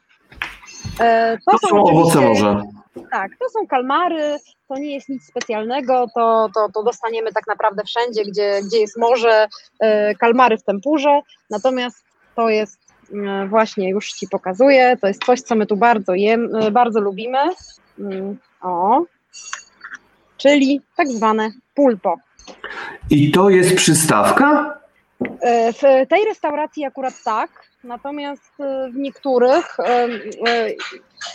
[1.01, 2.63] E, to, to są, owoce morza.
[3.11, 4.37] Tak, to są kalmary,
[4.69, 8.99] to nie jest nic specjalnego, to, to, to dostaniemy tak naprawdę wszędzie, gdzie, gdzie jest
[8.99, 9.49] morze,
[9.81, 12.05] e, kalmary w tempurze, natomiast
[12.37, 12.79] to jest
[13.15, 17.39] e, właśnie, już Ci pokazuję, to jest coś, co my tu bardzo, jem, bardzo lubimy,
[17.99, 19.03] mm, o,
[20.37, 22.17] czyli tak zwane pulpo.
[23.11, 24.79] I to jest przystawka?
[25.41, 29.81] E, w tej restauracji akurat tak, natomiast e, w niektórych.
[29.81, 30.09] E,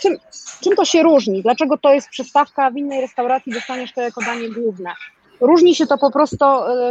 [0.02, 0.16] czym,
[0.60, 1.42] czym to się różni?
[1.42, 4.90] Dlaczego to jest przystawka, w innej restauracji dostaniesz to jako danie główne?
[5.40, 6.44] Różni się to po prostu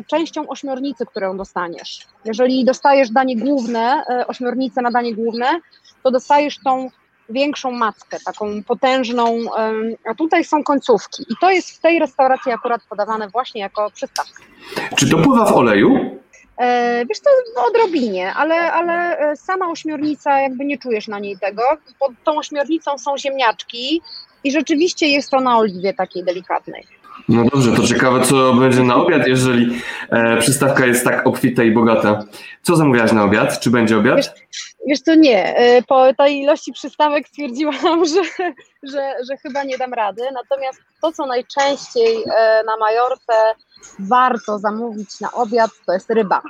[0.08, 2.08] częścią ośmiornicy, którą dostaniesz.
[2.26, 5.46] Jeżeli dostajesz danie główne, ośmiornicę na danie główne,
[6.04, 6.90] to dostajesz tą
[7.30, 9.38] większą mackę, taką potężną,
[10.06, 11.24] a tutaj są końcówki.
[11.30, 14.44] I to jest w tej restauracji akurat podawane właśnie jako przystawka.
[14.96, 16.20] Czy to pływa w oleju?
[16.62, 17.30] E, wiesz, to
[17.68, 21.64] odrobinie, ale, ale e, sama ośmiornica, jakby nie czujesz na niej tego.
[22.00, 24.02] Pod tą ośmiornicą są ziemniaczki
[24.44, 26.88] i rzeczywiście jest to na oliwie takiej delikatnej.
[27.30, 31.72] No dobrze, to ciekawe, co będzie na obiad, jeżeli e, przystawka jest tak obfita i
[31.72, 32.24] bogata.
[32.62, 33.60] Co zamówiłaś na obiad?
[33.60, 34.18] Czy będzie obiad?
[34.18, 34.30] Wiesz,
[34.88, 35.56] wiesz to nie.
[35.56, 38.24] E, po tej ilości przystawek stwierdziłam, że,
[38.84, 40.22] że, że chyba nie dam rady.
[40.34, 43.34] Natomiast to, co najczęściej e, na Majorce
[44.00, 46.42] warto zamówić na obiad, to jest ryba.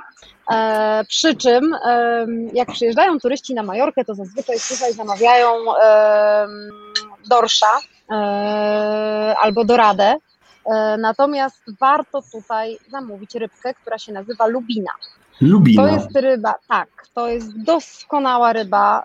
[0.50, 5.48] E, przy czym, e, jak przyjeżdżają turyści na Majorkę, to zazwyczaj tutaj zamawiają
[5.82, 6.46] e,
[7.28, 7.78] dorsza
[9.40, 10.14] albo doradę.
[10.64, 14.90] E, natomiast warto tutaj zamówić rybkę, która się nazywa lubina.
[15.40, 15.82] Lubina.
[15.82, 19.04] To jest ryba, tak, to jest doskonała ryba,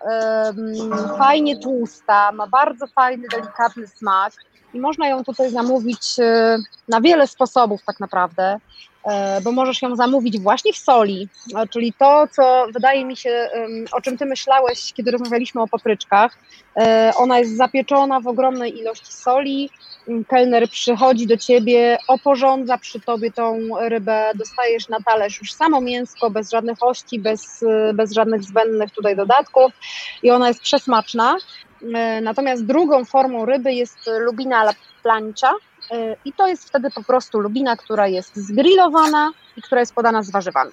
[1.18, 4.32] fajnie tłusta, ma bardzo fajny, delikatny smak
[4.74, 8.60] i można ją tutaj zamówić e, na wiele sposobów tak naprawdę,
[9.04, 13.50] e, bo możesz ją zamówić właśnie w soli, e, czyli to, co wydaje mi się,
[13.92, 16.38] o czym ty myślałeś, kiedy rozmawialiśmy o papryczkach.
[17.16, 19.70] Ona jest zapieczona w ogromnej ilości soli,
[20.28, 26.30] kelner przychodzi do ciebie, oporządza przy tobie tą rybę, dostajesz na talerz już samo mięsko,
[26.30, 29.72] bez żadnych ości, bez, bez żadnych zbędnych tutaj dodatków
[30.22, 31.36] i ona jest przesmaczna.
[31.94, 35.50] E, natomiast drugą formą ryby jest lubina la plancia
[35.90, 40.22] e, i to jest wtedy po prostu lubina, która jest zgrillowana i która jest podana
[40.22, 40.72] z warzywami.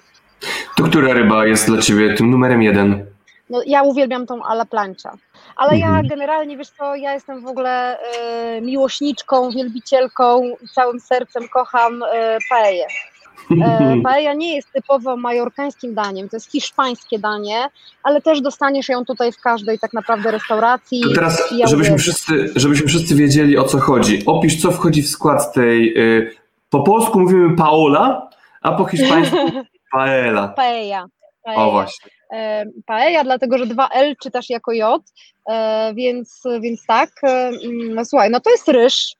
[0.76, 3.06] To która ryba jest dla Ciebie tym numerem jeden?
[3.50, 5.12] No, ja uwielbiam tą ala plancia.
[5.56, 5.94] Ale mhm.
[5.94, 12.02] ja generalnie, wiesz co, ja jestem w ogóle e, miłośniczką, wielbicielką i całym sercem kocham
[12.02, 12.86] e, paeję.
[13.62, 17.68] E, paella nie jest typowo majorkańskim daniem, to jest hiszpańskie danie,
[18.02, 21.02] ale też dostaniesz ją tutaj w każdej tak naprawdę restauracji.
[21.02, 24.26] To teraz, ja żebyśmy, wszyscy, żebyśmy wszyscy wiedzieli o co chodzi.
[24.26, 25.98] Opisz, co wchodzi w skład tej.
[25.98, 26.30] Y,
[26.70, 28.30] po polsku mówimy paola,
[28.62, 29.36] a po hiszpańsku
[29.92, 30.48] paella.
[30.48, 31.06] Paella.
[31.44, 31.66] paella.
[31.66, 32.10] O właśnie.
[32.32, 35.02] E, paella, dlatego że dwa L czytasz jako J,
[35.48, 37.10] e, więc, więc tak.
[37.22, 39.14] Mm, słuchaj, no to jest ryż,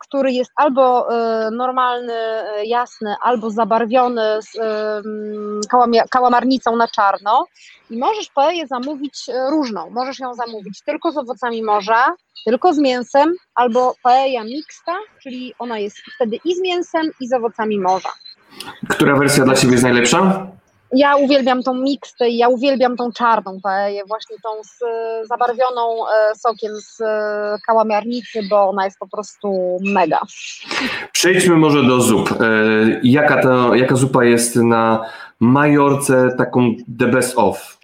[0.00, 4.56] który jest albo e, normalny, e, jasny, albo zabarwiony z
[6.10, 7.46] kałamarnicą na czarno
[7.90, 9.90] i możesz paeję zamówić różną.
[9.90, 12.14] Możesz ją zamówić tylko z owocami morza,
[12.46, 17.32] tylko z mięsem, albo paella mixta, czyli ona jest wtedy i z mięsem, i z
[17.32, 18.12] owocami morza.
[18.88, 20.46] Która wersja dla Ciebie jest najlepsza?
[20.92, 24.78] Ja uwielbiam tą mixtę i ja uwielbiam tą czarną paeję, właśnie tą z,
[25.28, 30.20] zabarwioną e, sokiem z e, kałamiarnicy, bo ona jest po prostu mega.
[31.12, 32.32] Przejdźmy może do zup.
[32.32, 32.36] E,
[33.02, 37.78] jaka, to, jaka zupa jest na Majorce taką the best of?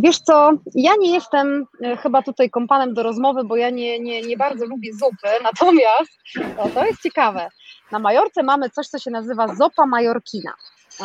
[0.00, 1.66] Wiesz co, ja nie jestem
[2.02, 6.12] chyba tutaj kompanem do rozmowy, bo ja nie, nie, nie bardzo lubię zupy, natomiast
[6.56, 7.48] to, to jest ciekawe.
[7.90, 10.52] Na Majorce mamy coś, co się nazywa zopa majorkina.
[11.00, 11.04] E,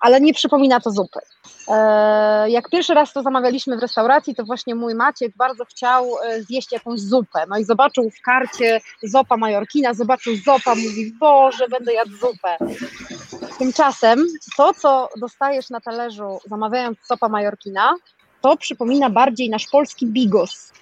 [0.00, 1.20] ale nie przypomina to zupy.
[1.68, 6.42] E, jak pierwszy raz to zamawialiśmy w restauracji, to właśnie mój Maciek bardzo chciał e,
[6.42, 7.44] zjeść jakąś zupę.
[7.48, 12.56] No i zobaczył w karcie zopa majorkina, zobaczył zopa, mówi, Boże, będę jadł zupę.
[13.58, 14.24] Tymczasem
[14.56, 17.94] to, co dostajesz na talerzu zamawiając sopa majorkina,
[18.40, 20.72] to przypomina bardziej nasz polski bigos.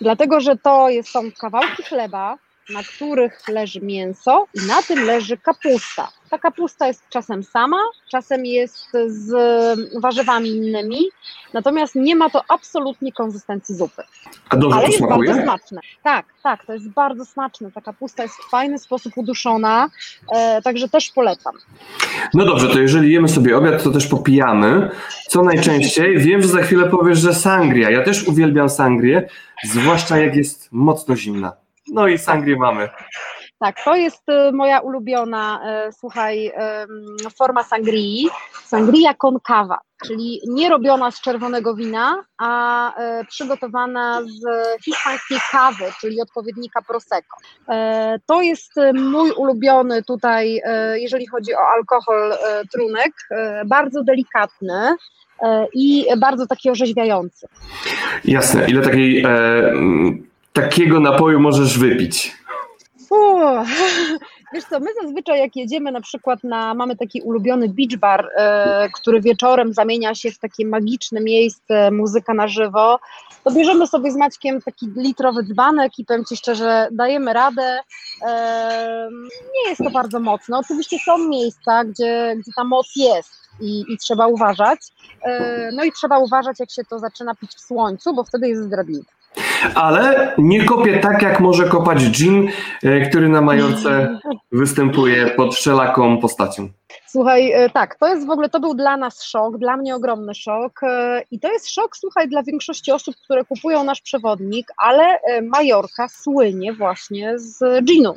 [0.00, 2.38] Dlatego, że to jest, są kawałki chleba,
[2.70, 6.08] na których leży mięso i na tym leży kapusta.
[6.30, 7.76] Ta kapusta jest czasem sama,
[8.10, 9.32] czasem jest z
[10.00, 10.98] warzywami innymi,
[11.52, 14.02] natomiast nie ma to absolutnie konsystencji zupy.
[14.48, 15.28] A dobrze Ale jest smakuje?
[15.28, 15.80] bardzo smaczne.
[16.02, 17.72] Tak, tak, to jest bardzo smaczne.
[17.72, 19.88] Ta kapusta jest w fajny sposób uduszona,
[20.34, 21.54] e, także też polecam.
[22.34, 24.90] No dobrze, to jeżeli jemy sobie obiad, to też popijamy.
[25.28, 26.18] Co najczęściej?
[26.18, 27.90] Wiem, że za chwilę powiesz, że sangria.
[27.90, 29.28] Ja też uwielbiam sangrię,
[29.64, 31.52] zwłaszcza jak jest mocno zimna.
[31.92, 32.88] No i sangrię mamy.
[33.58, 36.52] Tak, to jest y, moja ulubiona, y, słuchaj,
[37.38, 38.28] forma sangrii.
[38.64, 44.42] Sangria con cava, czyli nie robiona z czerwonego wina, a y, przygotowana z
[44.84, 47.36] hiszpańskiej kawy, czyli odpowiednika prosecco.
[48.26, 50.60] To jest mój ulubiony tutaj,
[50.94, 52.34] jeżeli chodzi o alkohol,
[52.72, 53.12] trunek,
[53.66, 54.96] bardzo delikatny
[55.74, 57.46] i bardzo taki orzeźwiający.
[58.24, 58.66] Jasne.
[58.68, 59.28] Ile takiej e,
[60.52, 62.36] takiego napoju możesz wypić?
[64.52, 68.88] Wiesz co, my zazwyczaj jak jedziemy na przykład na, mamy taki ulubiony beach bar, e,
[68.94, 72.98] który wieczorem zamienia się w takie magiczne miejsce, muzyka na żywo,
[73.44, 77.80] to bierzemy sobie z Maćkiem taki litrowy dzbanek i powiem Ci szczerze, dajemy radę.
[78.26, 79.08] E,
[79.54, 80.58] nie jest to bardzo mocno.
[80.58, 83.30] Oczywiście są miejsca, gdzie, gdzie ta moc jest
[83.60, 84.80] i, i trzeba uważać.
[85.22, 88.62] E, no i trzeba uważać, jak się to zaczyna pić w słońcu, bo wtedy jest
[88.62, 89.17] zdradliwe.
[89.74, 92.48] Ale nie kopię tak, jak może kopać Jean,
[92.82, 94.18] e, który na Majorce
[94.52, 96.68] występuje pod wszelaką postacią.
[97.06, 100.34] Słuchaj, e, tak, to jest w ogóle, to był dla nas szok, dla mnie ogromny
[100.34, 105.18] szok e, i to jest szok, słuchaj, dla większości osób, które kupują nasz przewodnik, ale
[105.42, 108.14] Majorka słynie właśnie z ginu.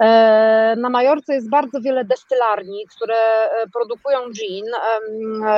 [0.00, 4.64] E, na Majorce jest bardzo wiele destylarni, które e, produkują gin.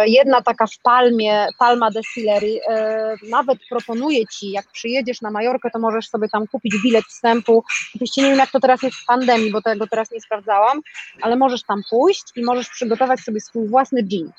[0.07, 5.79] Jedna taka w Palmie, Palma Distillery, e, nawet proponuje Ci, jak przyjedziesz na Majorkę, to
[5.79, 7.65] możesz sobie tam kupić bilet wstępu.
[7.95, 10.81] Oczywiście nie wiem, jak to teraz jest w pandemii, bo tego teraz nie sprawdzałam,
[11.23, 14.31] ale możesz tam pójść i możesz przygotować sobie swój własny gin.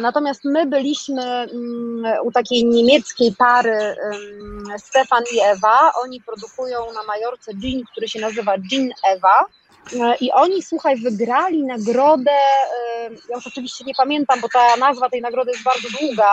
[0.00, 3.96] Natomiast my byliśmy mm, u takiej niemieckiej pary
[4.78, 5.92] Stefan i Ewa.
[6.02, 9.46] Oni produkują na Majorce gin, który się nazywa Gin Ewa.
[9.92, 12.30] E, I oni, słuchaj, wygrali nagrodę.
[12.30, 16.32] E, ja już oczywiście nie pamiętam, bo ta nazwa tej nagrody jest bardzo długa.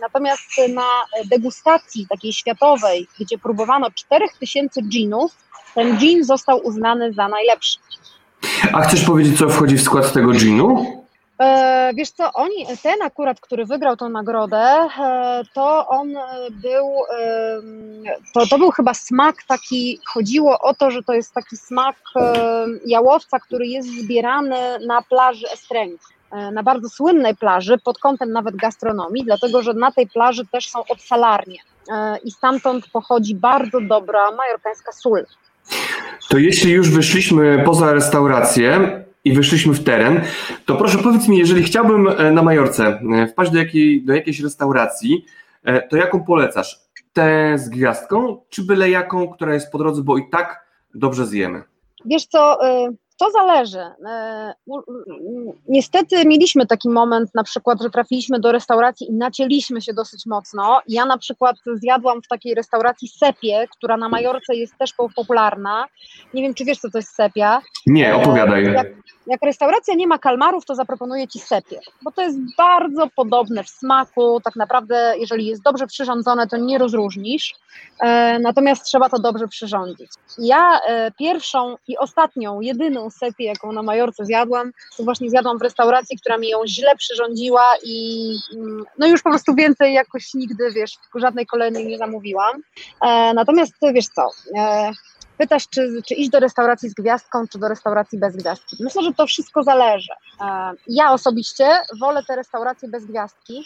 [0.00, 5.32] Natomiast na degustacji takiej światowej, gdzie próbowano 4000 ginów,
[5.74, 7.78] ten gin został uznany za najlepszy.
[8.72, 11.02] A chcesz powiedzieć, co wchodzi w skład tego ginu?
[11.40, 16.14] E, wiesz co, oni, ten akurat, który wygrał tą nagrodę, e, to on
[16.50, 16.86] był,
[18.34, 21.96] to, to był chyba smak taki, chodziło o to, że to jest taki smak
[22.86, 28.56] jałowca, który jest zbierany na plaży Estreng e, na bardzo słynnej plaży pod kątem nawet
[28.56, 31.58] gastronomii, dlatego że na tej plaży też są obsalarnie
[32.24, 35.26] i stamtąd pochodzi bardzo dobra majorkańska sól.
[36.28, 40.20] To jeśli już wyszliśmy poza restaurację, i wyszliśmy w teren,
[40.66, 44.40] to proszę powiedz mi, jeżeli chciałbym e, na Majorce e, wpaść do, jakiej, do jakiejś
[44.40, 45.24] restauracji,
[45.64, 46.80] e, to jaką polecasz?
[47.12, 51.62] Tę z gwiazdką, czy byle jaką, która jest po drodze, bo i tak dobrze zjemy?
[52.04, 52.58] Wiesz co,
[53.18, 53.84] to zależy.
[55.68, 60.80] Niestety mieliśmy taki moment na przykład, że trafiliśmy do restauracji i nacięliśmy się dosyć mocno.
[60.88, 65.86] Ja na przykład zjadłam w takiej restauracji sepie, która na Majorce jest też popularna.
[66.34, 67.62] Nie wiem, czy wiesz, co to jest sepia.
[67.86, 68.72] Nie, opowiadaj.
[68.72, 68.86] Jak,
[69.26, 73.68] jak restauracja nie ma kalmarów, to zaproponuję Ci sepię, bo to jest bardzo podobne w
[73.68, 77.54] smaku, tak naprawdę jeżeli jest dobrze przyrządzone, to nie rozróżnisz,
[78.00, 80.10] e, natomiast trzeba to dobrze przyrządzić.
[80.38, 85.62] Ja e, pierwszą i ostatnią, jedyną sepię, jaką na Majorce zjadłam, to właśnie zjadłam w
[85.62, 90.72] restauracji, która mi ją źle przyrządziła i mm, no już po prostu więcej jakoś nigdy,
[90.72, 92.62] wiesz, żadnej kolejnej nie zamówiłam.
[93.00, 94.28] E, natomiast wiesz co,
[95.42, 98.76] Pytasz, czy, czy iść do restauracji z gwiazdką, czy do restauracji bez gwiazdki.
[98.80, 100.12] Myślę, że to wszystko zależy.
[100.40, 103.64] E, ja osobiście wolę te restauracje bez gwiazdki,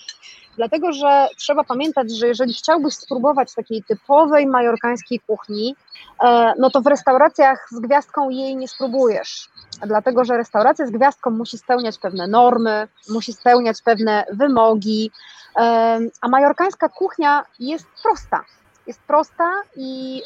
[0.57, 5.77] dlatego że trzeba pamiętać, że jeżeli chciałbyś spróbować takiej typowej majorkańskiej kuchni,
[6.25, 9.49] e, no to w restauracjach z gwiazdką jej nie spróbujesz.
[9.87, 15.11] Dlatego, że restauracja z gwiazdką musi spełniać pewne normy, musi spełniać pewne wymogi,
[15.59, 18.45] e, a majorkańska kuchnia jest prosta
[18.87, 20.22] jest prosta i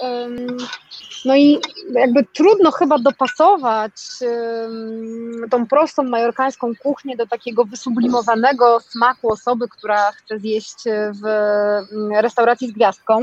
[1.25, 1.59] no i
[1.95, 3.93] jakby trudno chyba dopasować
[5.51, 10.77] tą prostą majorkańską kuchnię do takiego wysublimowanego smaku osoby, która chce zjeść
[11.23, 11.27] w
[12.21, 13.21] restauracji z gwiazdką.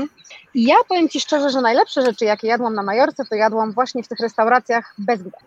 [0.54, 4.02] I ja powiem Ci szczerze, że najlepsze rzeczy, jakie jadłam na Majorce, to jadłam właśnie
[4.02, 5.44] w tych restauracjach bez gwiazd.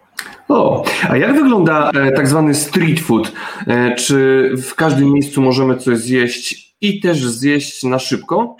[0.47, 3.31] O, a jak wygląda e, tak zwany street food?
[3.67, 8.55] E, czy w każdym miejscu możemy coś zjeść i też zjeść na szybko?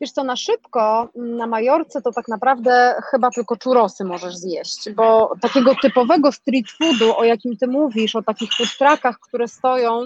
[0.00, 5.34] Wiesz co, na szybko na Majorce to tak naprawdę chyba tylko czurosy możesz zjeść, bo
[5.40, 8.90] takiego typowego street foodu, o jakim ty mówisz, o takich food
[9.28, 10.02] które stoją,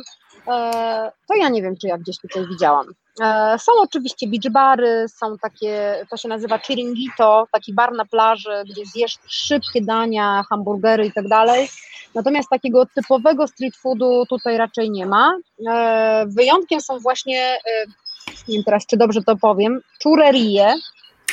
[0.49, 2.87] e, to ja nie wiem, czy ja gdzieś tutaj widziałam.
[3.23, 8.65] E, są oczywiście beach bary, są takie, to się nazywa chiringito, taki bar na plaży,
[8.71, 11.69] gdzie zjesz szybkie dania, hamburgery i tak dalej.
[12.15, 15.39] Natomiast takiego typowego street foodu tutaj raczej nie ma.
[15.69, 17.59] E, wyjątkiem są właśnie
[18.49, 20.75] nie wiem teraz, czy dobrze to powiem, czurerie.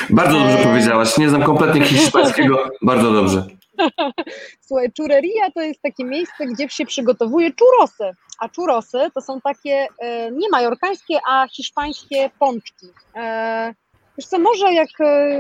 [0.10, 3.46] Bardzo dobrze e, powiedziałaś, nie znam kompletnie hiszpańskiego, bardzo dobrze.
[4.68, 9.88] Słuchaj, czureria to jest takie miejsce, gdzie się przygotowuje czurosy, a czurosy to są takie
[10.00, 12.88] e, nie majorkańskie, a hiszpańskie pączki.
[13.16, 13.74] E,
[14.18, 14.90] wiesz co, może jak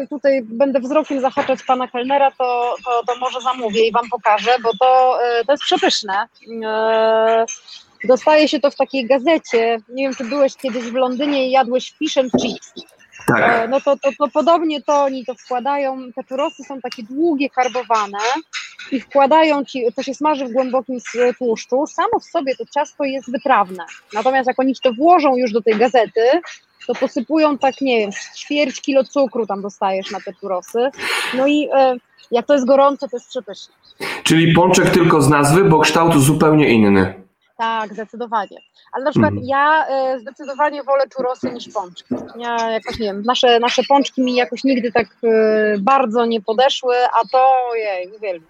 [0.09, 4.69] tutaj będę wzrokiem zahaczać pana kelnera, to, to, to może zamówię i wam pokażę, bo
[4.79, 6.27] to, to jest przepyszne.
[8.03, 9.77] Dostaje się to w takiej gazecie.
[9.89, 12.73] Nie wiem, czy byłeś kiedyś w Londynie i jadłeś fish and chips.
[13.27, 13.69] tak.
[13.69, 18.17] no to, to, to podobnie to oni to wkładają, te turosy są takie długie, karbowane
[18.91, 20.99] i wkładają ci, to się smaży w głębokim
[21.37, 25.61] tłuszczu, samo w sobie to ciasto jest wytrawne, natomiast jak oni to włożą już do
[25.61, 26.21] tej gazety,
[26.87, 30.89] to posypują tak, nie wiem, ćwierć kilo cukru tam dostajesz na te turosy,
[31.33, 31.95] no i e,
[32.31, 33.73] jak to jest gorące, to jest przepyszne.
[34.23, 37.26] Czyli pączek tylko z nazwy, bo kształt zupełnie inny.
[37.57, 38.57] Tak, zdecydowanie.
[38.91, 39.43] Ale na przykład mm.
[39.45, 42.15] ja e, zdecydowanie wolę czurosy niż pączki.
[42.39, 46.95] Ja jakoś nie wiem, nasze, nasze pączki mi jakoś nigdy tak e, bardzo nie podeszły,
[46.95, 48.49] a to jej, uwielbiam.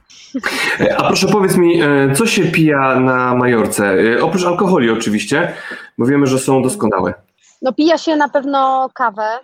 [0.98, 3.96] A proszę powiedz mi, e, co się pija na Majorce?
[4.22, 5.54] Oprócz alkoholi oczywiście,
[5.98, 7.14] bo wiemy, że są doskonałe.
[7.62, 9.40] No pija się na pewno kawę.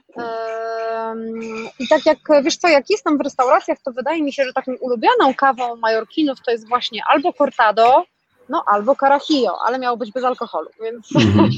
[1.80, 4.72] I tak jak, wiesz co, jak jestem w restauracjach, to wydaje mi się, że taką
[4.82, 8.06] ulubioną kawą Majorkinów to jest właśnie albo cortado,
[8.50, 11.50] no albo carajillo, ale miało być bez alkoholu, więc mm.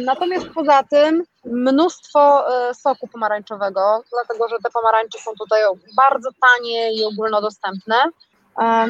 [0.10, 5.62] natomiast poza tym mnóstwo e, soku pomarańczowego, dlatego że te pomarańcze są tutaj
[5.96, 7.96] bardzo tanie i ogólnodostępne.
[8.62, 8.86] E,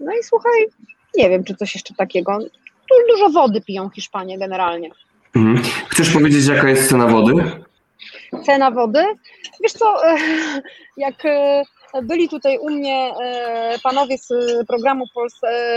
[0.00, 0.68] no i słuchaj,
[1.16, 2.38] nie wiem, czy coś jeszcze takiego.
[2.88, 4.90] Tu dużo wody piją Hiszpanie generalnie.
[5.36, 5.64] Mhm.
[5.88, 7.32] Chcesz powiedzieć, jaka jest cena wody?
[8.46, 9.04] Cena wody?
[9.62, 10.00] Wiesz co,
[10.96, 11.14] jak
[12.02, 14.28] byli tutaj u mnie e, panowie z
[14.66, 15.04] programu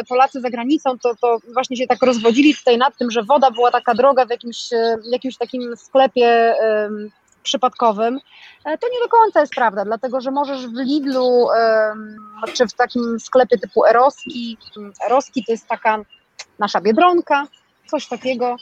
[0.10, 3.72] Polacy za granicą, to, to właśnie się tak rozwodzili tutaj nad tym, że woda była
[3.72, 6.56] taka droga w jakimś, e, jakimś takim sklepie
[7.44, 8.20] przypadkowym.
[8.66, 11.48] E, to nie do końca jest prawda, dlatego że możesz w Lidlu
[12.54, 14.58] czy w takim sklepie typu Eroski,
[15.06, 15.98] Eroski to jest taka
[16.60, 17.48] nasza biedronka,
[17.88, 18.56] coś takiego,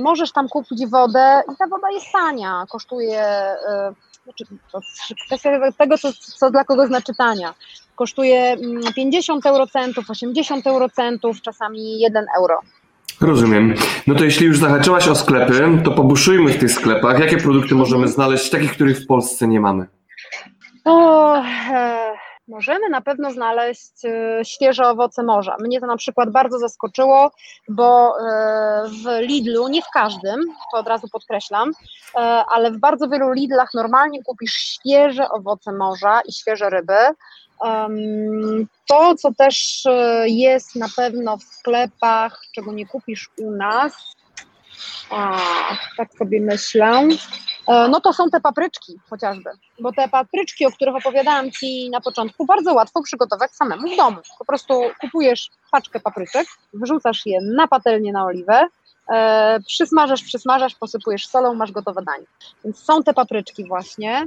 [0.00, 3.24] możesz tam kupić wodę i ta woda jest tania, kosztuje
[4.24, 4.80] znaczy, to
[5.26, 7.54] kwestia tego, co, co dla kogo znaczy tania.
[7.94, 8.56] Kosztuje
[8.96, 12.60] 50 mm, eurocentów, 80 eurocentów, czasami 1 euro.
[13.20, 13.74] Rozumiem.
[14.06, 17.18] No to jeśli już zahaczyłaś o sklepy, to pobuszujmy w tych sklepach.
[17.18, 19.86] Jakie produkty możemy znaleźć, takich, których w Polsce nie mamy?
[20.84, 22.03] O, e,
[22.48, 25.56] możemy na pewno znaleźć e, świeże owoce morza.
[25.60, 27.30] Mnie to na przykład bardzo zaskoczyło,
[27.68, 30.40] bo e, w Lidlu, nie w każdym,
[30.72, 31.72] to od razu podkreślam,
[32.14, 32.18] e,
[32.50, 36.98] ale w bardzo wielu Lidlach normalnie kupisz świeże owoce morza i świeże ryby.
[38.86, 39.84] To, co też
[40.24, 44.14] jest na pewno w sklepach, czego nie kupisz u nas,
[45.10, 45.38] a,
[45.96, 47.08] tak sobie myślę,
[47.68, 49.50] no to są te papryczki chociażby,
[49.80, 54.16] bo te papryczki, o których opowiadałam Ci na początku, bardzo łatwo przygotować samemu w domu.
[54.38, 58.66] Po prostu kupujesz paczkę papryczek, wrzucasz je na patelnię na oliwę,
[59.12, 62.26] e, przysmażasz, przysmażasz, posypujesz solą, masz gotowe danie.
[62.64, 64.26] Więc są te papryczki właśnie.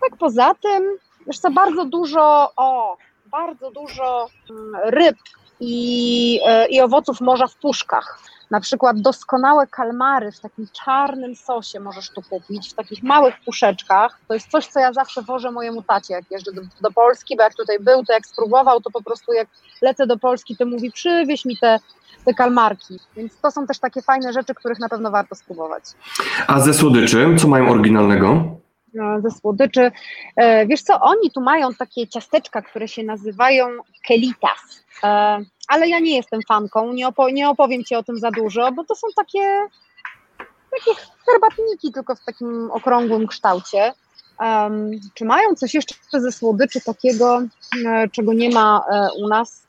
[0.00, 0.84] Tak poza tym,
[1.26, 5.16] wiesz co, bardzo dużo, o, bardzo dużo mm, ryb
[5.60, 8.18] i, e, i owoców morza w puszkach.
[8.50, 14.20] Na przykład doskonałe kalmary w takim czarnym sosie możesz tu kupić, w takich małych puszeczkach.
[14.28, 17.42] To jest coś, co ja zawsze wożę mojemu tacie, jak jeżdżę do, do Polski, bo
[17.42, 19.48] jak tutaj był, to jak spróbował, to po prostu jak
[19.82, 21.78] lecę do Polski, to mówi przywieź mi te,
[22.24, 23.00] te kalmarki.
[23.16, 25.84] Więc to są też takie fajne rzeczy, których na pewno warto spróbować.
[26.46, 28.56] A ze słodyczy, co mają oryginalnego?
[29.22, 29.90] Ze słodyczy.
[30.36, 33.66] E, wiesz co, oni tu mają takie ciasteczka, które się nazywają
[34.08, 34.84] kelitas.
[35.04, 38.72] E, ale ja nie jestem fanką, nie, opo nie opowiem Ci o tym za dużo,
[38.72, 39.66] bo to są takie,
[40.70, 43.92] takie herbatniki, tylko w takim okrągłym kształcie.
[44.40, 47.42] Um, czy mają coś jeszcze ze słodyczy takiego,
[47.86, 48.84] e, czego nie ma
[49.18, 49.66] u nas?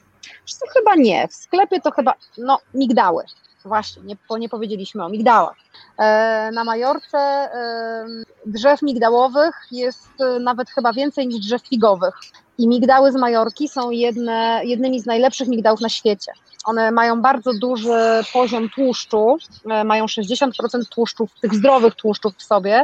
[0.60, 1.28] To chyba nie.
[1.28, 3.24] W sklepie to chyba, no, migdały.
[3.68, 5.56] Właśnie, nie, nie powiedzieliśmy o migdałach.
[5.98, 8.06] E, na Majorce e,
[8.46, 12.16] drzew migdałowych jest e, nawet chyba więcej niż drzew figowych.
[12.58, 16.32] I migdały z Majorki są jedne, jednymi z najlepszych migdałów na świecie.
[16.66, 18.00] One mają bardzo duży
[18.34, 19.38] poziom tłuszczu,
[19.86, 20.50] mają 60%
[20.90, 22.84] tłuszczów, tych zdrowych tłuszczów w sobie,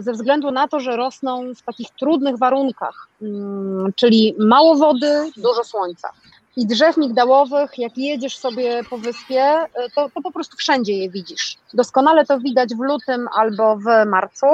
[0.00, 5.64] ze względu na to, że rosną w takich trudnych warunkach, mm, czyli mało wody, dużo
[5.64, 6.08] słońca.
[6.56, 11.10] I drzew migdałowych, jak jedziesz sobie po wyspie, e, to, to po prostu wszędzie je
[11.10, 11.56] widzisz.
[11.74, 14.46] Doskonale to widać w lutym albo w marcu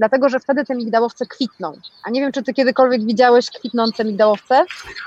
[0.00, 1.72] dlatego że wtedy te migdałowce kwitną.
[2.04, 4.64] A nie wiem, czy ty kiedykolwiek widziałeś kwitnące migdałowce?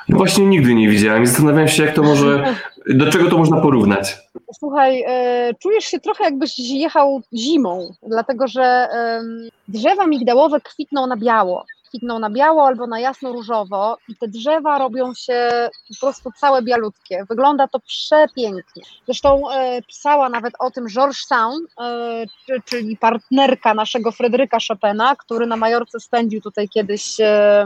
[0.09, 1.27] No właśnie nigdy nie widziałem.
[1.27, 2.55] Zastanawiam się, jak to może,
[2.99, 4.17] do czego to można porównać.
[4.59, 9.21] Słuchaj, e, czujesz się trochę jakbyś jechał zimą, dlatego że e,
[9.67, 15.13] drzewa migdałowe kwitną na biało kwitną na biało albo na jasno-różowo i te drzewa robią
[15.13, 17.25] się po prostu całe bialutkie.
[17.29, 18.83] Wygląda to przepięknie.
[19.05, 22.25] Zresztą e, pisała nawet o tym Georges Sand, e,
[22.65, 27.65] czyli partnerka naszego Fryderyka Chopina, który na Majorce spędził tutaj kiedyś e,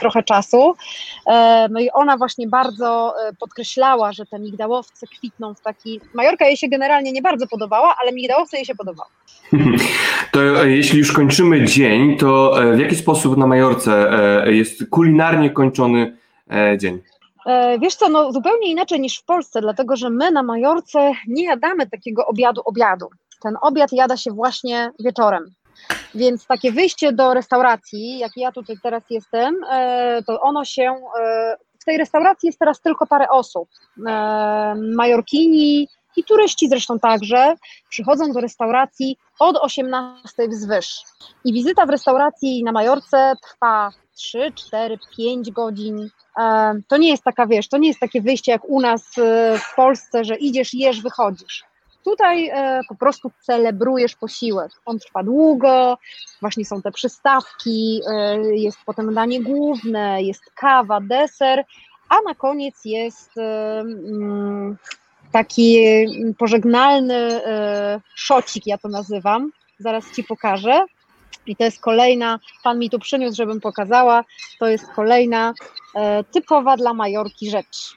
[0.00, 0.74] trochę czasu.
[1.26, 6.00] E, no i ona właśnie bardzo e, podkreślała, że te migdałowce kwitną w taki...
[6.14, 9.10] Majorka jej się generalnie nie bardzo podobała, ale migdałowce jej się podobały.
[10.36, 14.10] To jeśli już kończymy dzień, to w jaki sposób na Majorce
[14.46, 16.16] jest kulinarnie kończony
[16.78, 17.02] dzień?
[17.80, 21.90] Wiesz co, no zupełnie inaczej niż w Polsce, dlatego że my na Majorce nie jadamy
[21.90, 23.08] takiego obiadu obiadu.
[23.42, 25.44] Ten obiad jada się właśnie wieczorem.
[26.14, 30.94] Więc takie wyjście do restauracji, jak ja tutaj teraz jestem, e, to ono się.
[31.20, 33.68] E, w tej restauracji jest teraz tylko parę osób.
[34.06, 37.54] E, majorkini i turyści zresztą także
[37.88, 41.02] przychodzą do restauracji od 18 wzwyż.
[41.44, 46.10] I wizyta w restauracji na Majorce trwa 3, 4, 5 godzin.
[46.88, 49.04] To nie jest taka, wiesz, to nie jest takie wyjście jak u nas
[49.58, 51.64] w Polsce, że idziesz, jesz, wychodzisz.
[52.06, 54.72] Tutaj e, po prostu celebrujesz posiłek.
[54.84, 55.98] On trwa długo,
[56.40, 61.64] właśnie są te przystawki, e, jest potem danie główne, jest kawa, deser,
[62.08, 64.76] a na koniec jest e, mm,
[65.32, 65.84] taki
[66.38, 67.40] pożegnalny
[68.14, 69.50] szocik, ja to nazywam.
[69.78, 70.84] Zaraz Ci pokażę.
[71.46, 74.24] I to jest kolejna, Pan mi tu przyniósł, żebym pokazała,
[74.58, 75.54] to jest kolejna
[76.32, 77.96] typowa dla Majorki rzecz.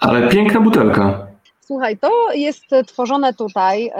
[0.00, 1.26] Ale piękna butelka.
[1.60, 3.90] Słuchaj, to jest tworzone tutaj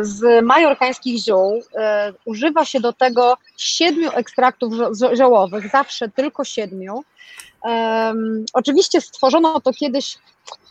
[0.00, 1.62] z majorkańskich ziół.
[1.74, 4.72] E, używa się do tego siedmiu ekstraktów
[5.16, 7.04] ziołowych, zawsze tylko siedmiu.
[8.52, 10.18] Oczywiście stworzono to kiedyś,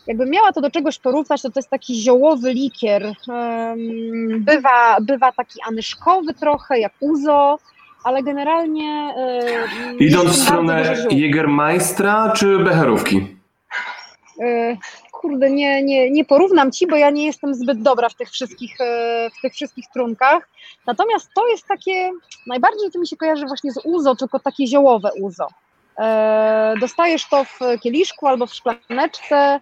[0.06, 3.12] jakby miała to do czegoś porównać, to to jest taki ziołowy likier.
[4.38, 7.58] Bywa, bywa taki anyszkowy trochę, jak uzo,
[8.04, 9.14] ale generalnie...
[10.00, 13.36] Idąc w stronę Jägermeistra czy Becherówki?
[14.42, 14.76] E,
[15.12, 18.80] kurde, nie, nie, nie porównam ci, bo ja nie jestem zbyt dobra w tych wszystkich,
[18.80, 20.48] e, w tych wszystkich trunkach.
[20.86, 22.10] Natomiast to jest takie,
[22.46, 25.46] najbardziej to mi się kojarzy właśnie z uzo, tylko takie ziołowe uzo.
[25.98, 29.60] E, dostajesz to w kieliszku albo w szklaneczce.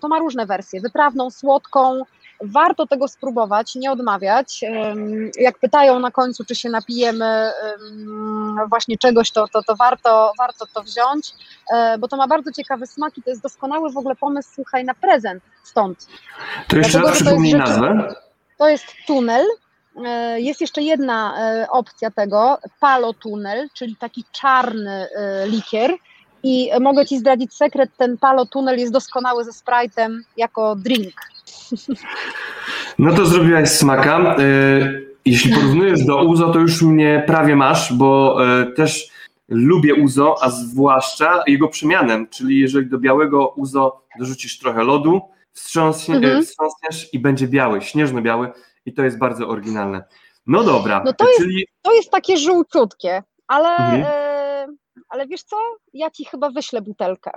[0.00, 2.04] To ma różne wersje: wytrawną, słodką,
[2.40, 4.64] Warto tego spróbować, nie odmawiać.
[5.38, 7.52] Jak pytają na końcu, czy się napijemy
[8.68, 11.32] właśnie czegoś, to, to, to warto, warto to wziąć,
[11.72, 14.84] e, bo to ma bardzo ciekawy smak i to jest doskonały w ogóle pomysł, słuchaj,
[14.84, 16.06] na prezent stąd.
[16.68, 18.14] To jeszcze Dlatego, raz przypomnij nazwę.
[18.58, 19.65] To jest tunel, e,
[20.36, 25.06] jest jeszcze jedna e, opcja tego, palo tunel, czyli taki czarny
[25.46, 25.94] likier.
[26.42, 31.14] I mogę Ci zdradzić sekret, ten palo tunel jest doskonały ze Sprite'em jako drink.
[32.98, 34.36] No to zrobiłaś smaka.
[34.38, 34.42] E,
[35.24, 39.10] jeśli porównujesz do Uzo, to już mnie prawie masz, bo e, też
[39.48, 45.20] lubię Uzo, a zwłaszcza jego przemianem, czyli jeżeli do białego Uzo dorzucisz trochę lodu,
[45.52, 46.42] wstrząśnie, mhm.
[46.42, 48.52] wstrząsniesz i będzie biały, śnieżno-biały
[48.86, 50.04] i to jest bardzo oryginalne.
[50.46, 51.54] No dobra, no to czyli...
[51.54, 53.68] Jest, to jest takie żółciutkie, ale...
[53.76, 54.04] Mhm.
[54.06, 54.36] E
[55.08, 55.56] ale wiesz co,
[55.92, 57.30] ja ci chyba wyślę butelkę.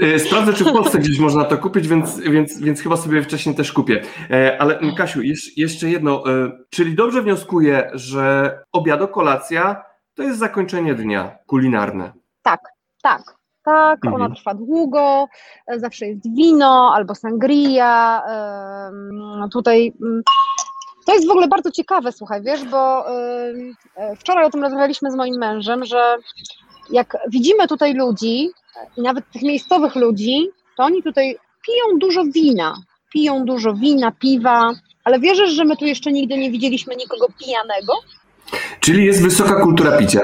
[0.00, 3.54] E, sprawdzę, czy w Polsce gdzieś można to kupić, więc, więc, więc chyba sobie wcześniej
[3.54, 4.02] też kupię.
[4.30, 5.20] E, ale Kasiu,
[5.56, 6.24] jeszcze jedno,
[6.70, 9.84] czyli dobrze wnioskuję, że obiado, kolacja
[10.14, 12.12] to jest zakończenie dnia kulinarne.
[12.42, 12.60] Tak,
[13.02, 13.35] tak.
[13.66, 14.22] Tak, mhm.
[14.22, 15.28] ona trwa długo,
[15.76, 18.22] zawsze jest wino albo sangria.
[19.52, 20.22] Tutaj mm,
[21.06, 23.04] to jest w ogóle bardzo ciekawe, słuchaj, wiesz, bo
[23.98, 26.16] yy, wczoraj o tym rozmawialiśmy z moim mężem, że
[26.90, 28.50] jak widzimy tutaj ludzi,
[28.96, 31.36] i nawet tych miejscowych ludzi, to oni tutaj
[31.66, 32.76] piją dużo wina,
[33.12, 34.72] piją dużo wina, piwa,
[35.04, 37.92] ale wierzysz, że my tu jeszcze nigdy nie widzieliśmy nikogo pijanego?
[38.80, 40.20] Czyli jest wysoka kultura picia.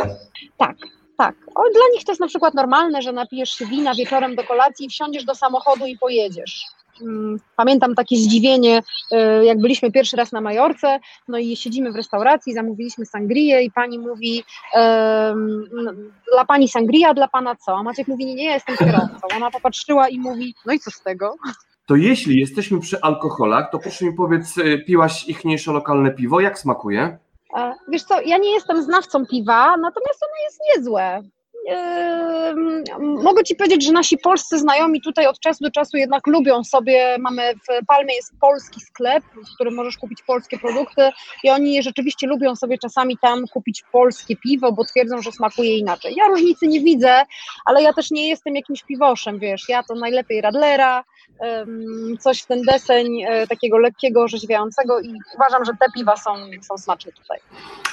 [0.59, 0.77] Tak,
[1.23, 1.35] tak.
[1.55, 4.89] O, dla nich to jest na przykład normalne, że napijesz się wina wieczorem do kolacji,
[4.89, 6.65] wsiądziesz do samochodu i pojedziesz.
[7.03, 11.97] Mm, pamiętam takie zdziwienie, e, jak byliśmy pierwszy raz na Majorce, no i siedzimy w
[11.97, 14.45] restauracji, zamówiliśmy sangrię i pani mówi,
[16.33, 17.77] dla pani sangria, dla pana co?
[17.77, 19.37] A Maciek mówi, nie, nie, jestem kierowcą.
[19.37, 21.35] Ona popatrzyła i mówi, no i co z tego?
[21.87, 26.59] To jeśli jesteśmy przy alkoholach, to proszę mi powiedz, e, piłaś ichniejsze lokalne piwo, jak
[26.59, 27.19] smakuje?
[27.89, 31.23] Wiesz co, ja nie jestem znawcą piwa, natomiast ono jest niezłe
[32.99, 37.17] mogę Ci powiedzieć, że nasi polscy znajomi tutaj od czasu do czasu jednak lubią sobie,
[37.21, 41.11] mamy w Palmie jest polski sklep, w którym możesz kupić polskie produkty
[41.45, 46.15] i oni rzeczywiście lubią sobie czasami tam kupić polskie piwo, bo twierdzą, że smakuje inaczej.
[46.17, 47.23] Ja różnicy nie widzę,
[47.65, 51.05] ale ja też nie jestem jakimś piwoszem, wiesz, ja to najlepiej Radlera,
[52.21, 56.79] coś w ten deseń e, takiego lekkiego, orzeźwiającego i uważam, że te piwa są, są
[56.79, 57.39] smaczne tutaj.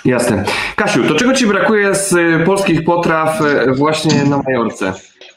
[0.05, 0.43] Jasne.
[0.75, 2.15] Kasiu, to czego Ci brakuje z
[2.45, 4.93] polskich potraw e, właśnie na Majorce?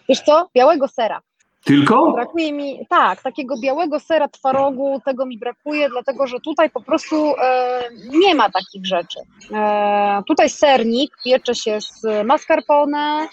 [0.08, 0.48] Wiesz co?
[0.54, 1.20] Białego sera.
[1.64, 2.12] Tylko?
[2.12, 7.34] Brakuje mi, tak, takiego białego sera twarogu, tego mi brakuje, dlatego że tutaj po prostu
[7.42, 9.20] e, nie ma takich rzeczy.
[9.54, 13.28] E, tutaj sernik piecze się z mascarpone,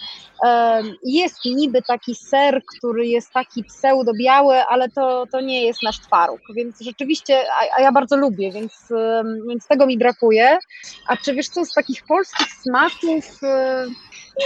[1.03, 6.39] jest niby taki ser, który jest taki pseudo-biały, ale to, to nie jest nasz twaróg,
[6.55, 10.57] więc rzeczywiście, a, a ja bardzo lubię, więc, e, więc tego mi brakuje.
[11.07, 13.85] A czy wiesz co, z takich polskich smaków, e,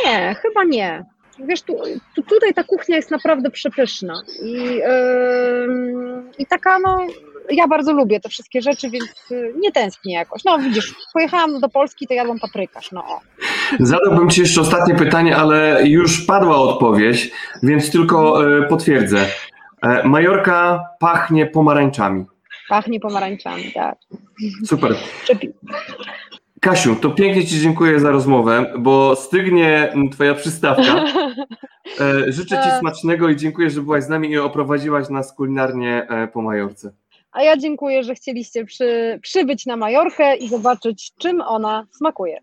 [0.05, 1.05] nie, chyba nie.
[1.39, 1.77] Wiesz, tu,
[2.15, 5.67] tu, tutaj ta kuchnia jest naprawdę przepyszna i, yy,
[6.37, 7.07] i taka, no,
[7.49, 10.43] ja bardzo lubię te wszystkie rzeczy, więc yy, nie tęsknię jakoś.
[10.43, 13.19] No widzisz, pojechałam do Polski, to jadłam paprykarz, no o.
[13.79, 17.31] Zadałbym Ci jeszcze ostatnie pytanie, ale już padła odpowiedź,
[17.63, 19.25] więc tylko e, potwierdzę.
[19.81, 22.25] E, Majorka pachnie pomarańczami.
[22.69, 23.97] Pachnie pomarańczami, tak.
[24.65, 24.95] Super.
[26.61, 31.03] Kasiu, to pięknie Ci dziękuję za rozmowę, bo stygnie Twoja przystawka.
[31.99, 36.41] E, Życzę Ci smacznego i dziękuję, że byłaś z nami i oprowadziłaś nas kulinarnie po
[36.41, 36.93] Majorce.
[37.33, 42.39] A ja dziękuję, że chcieliście przy, przybyć na Majorkę i zobaczyć, czym ona smakuje.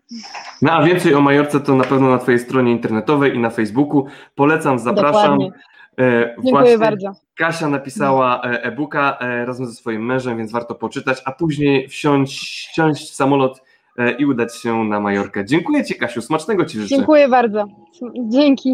[0.61, 4.05] No a więcej o Majorce to na pewno na Twojej stronie internetowej i na Facebooku.
[4.35, 5.39] Polecam, zapraszam.
[5.39, 5.51] Dokładnie.
[5.99, 7.11] E, Dziękuję właśnie bardzo.
[7.35, 12.67] Kasia napisała e, e-booka e, razem ze swoim mężem, więc warto poczytać, a później wsiąść,
[12.71, 13.61] wsiąść w samolot
[13.97, 15.45] e, i udać się na Majorkę.
[15.45, 16.95] Dziękuję Ci, Kasiu, smacznego Ci życzę.
[16.95, 17.65] Dziękuję bardzo.
[18.29, 18.73] Dzięki.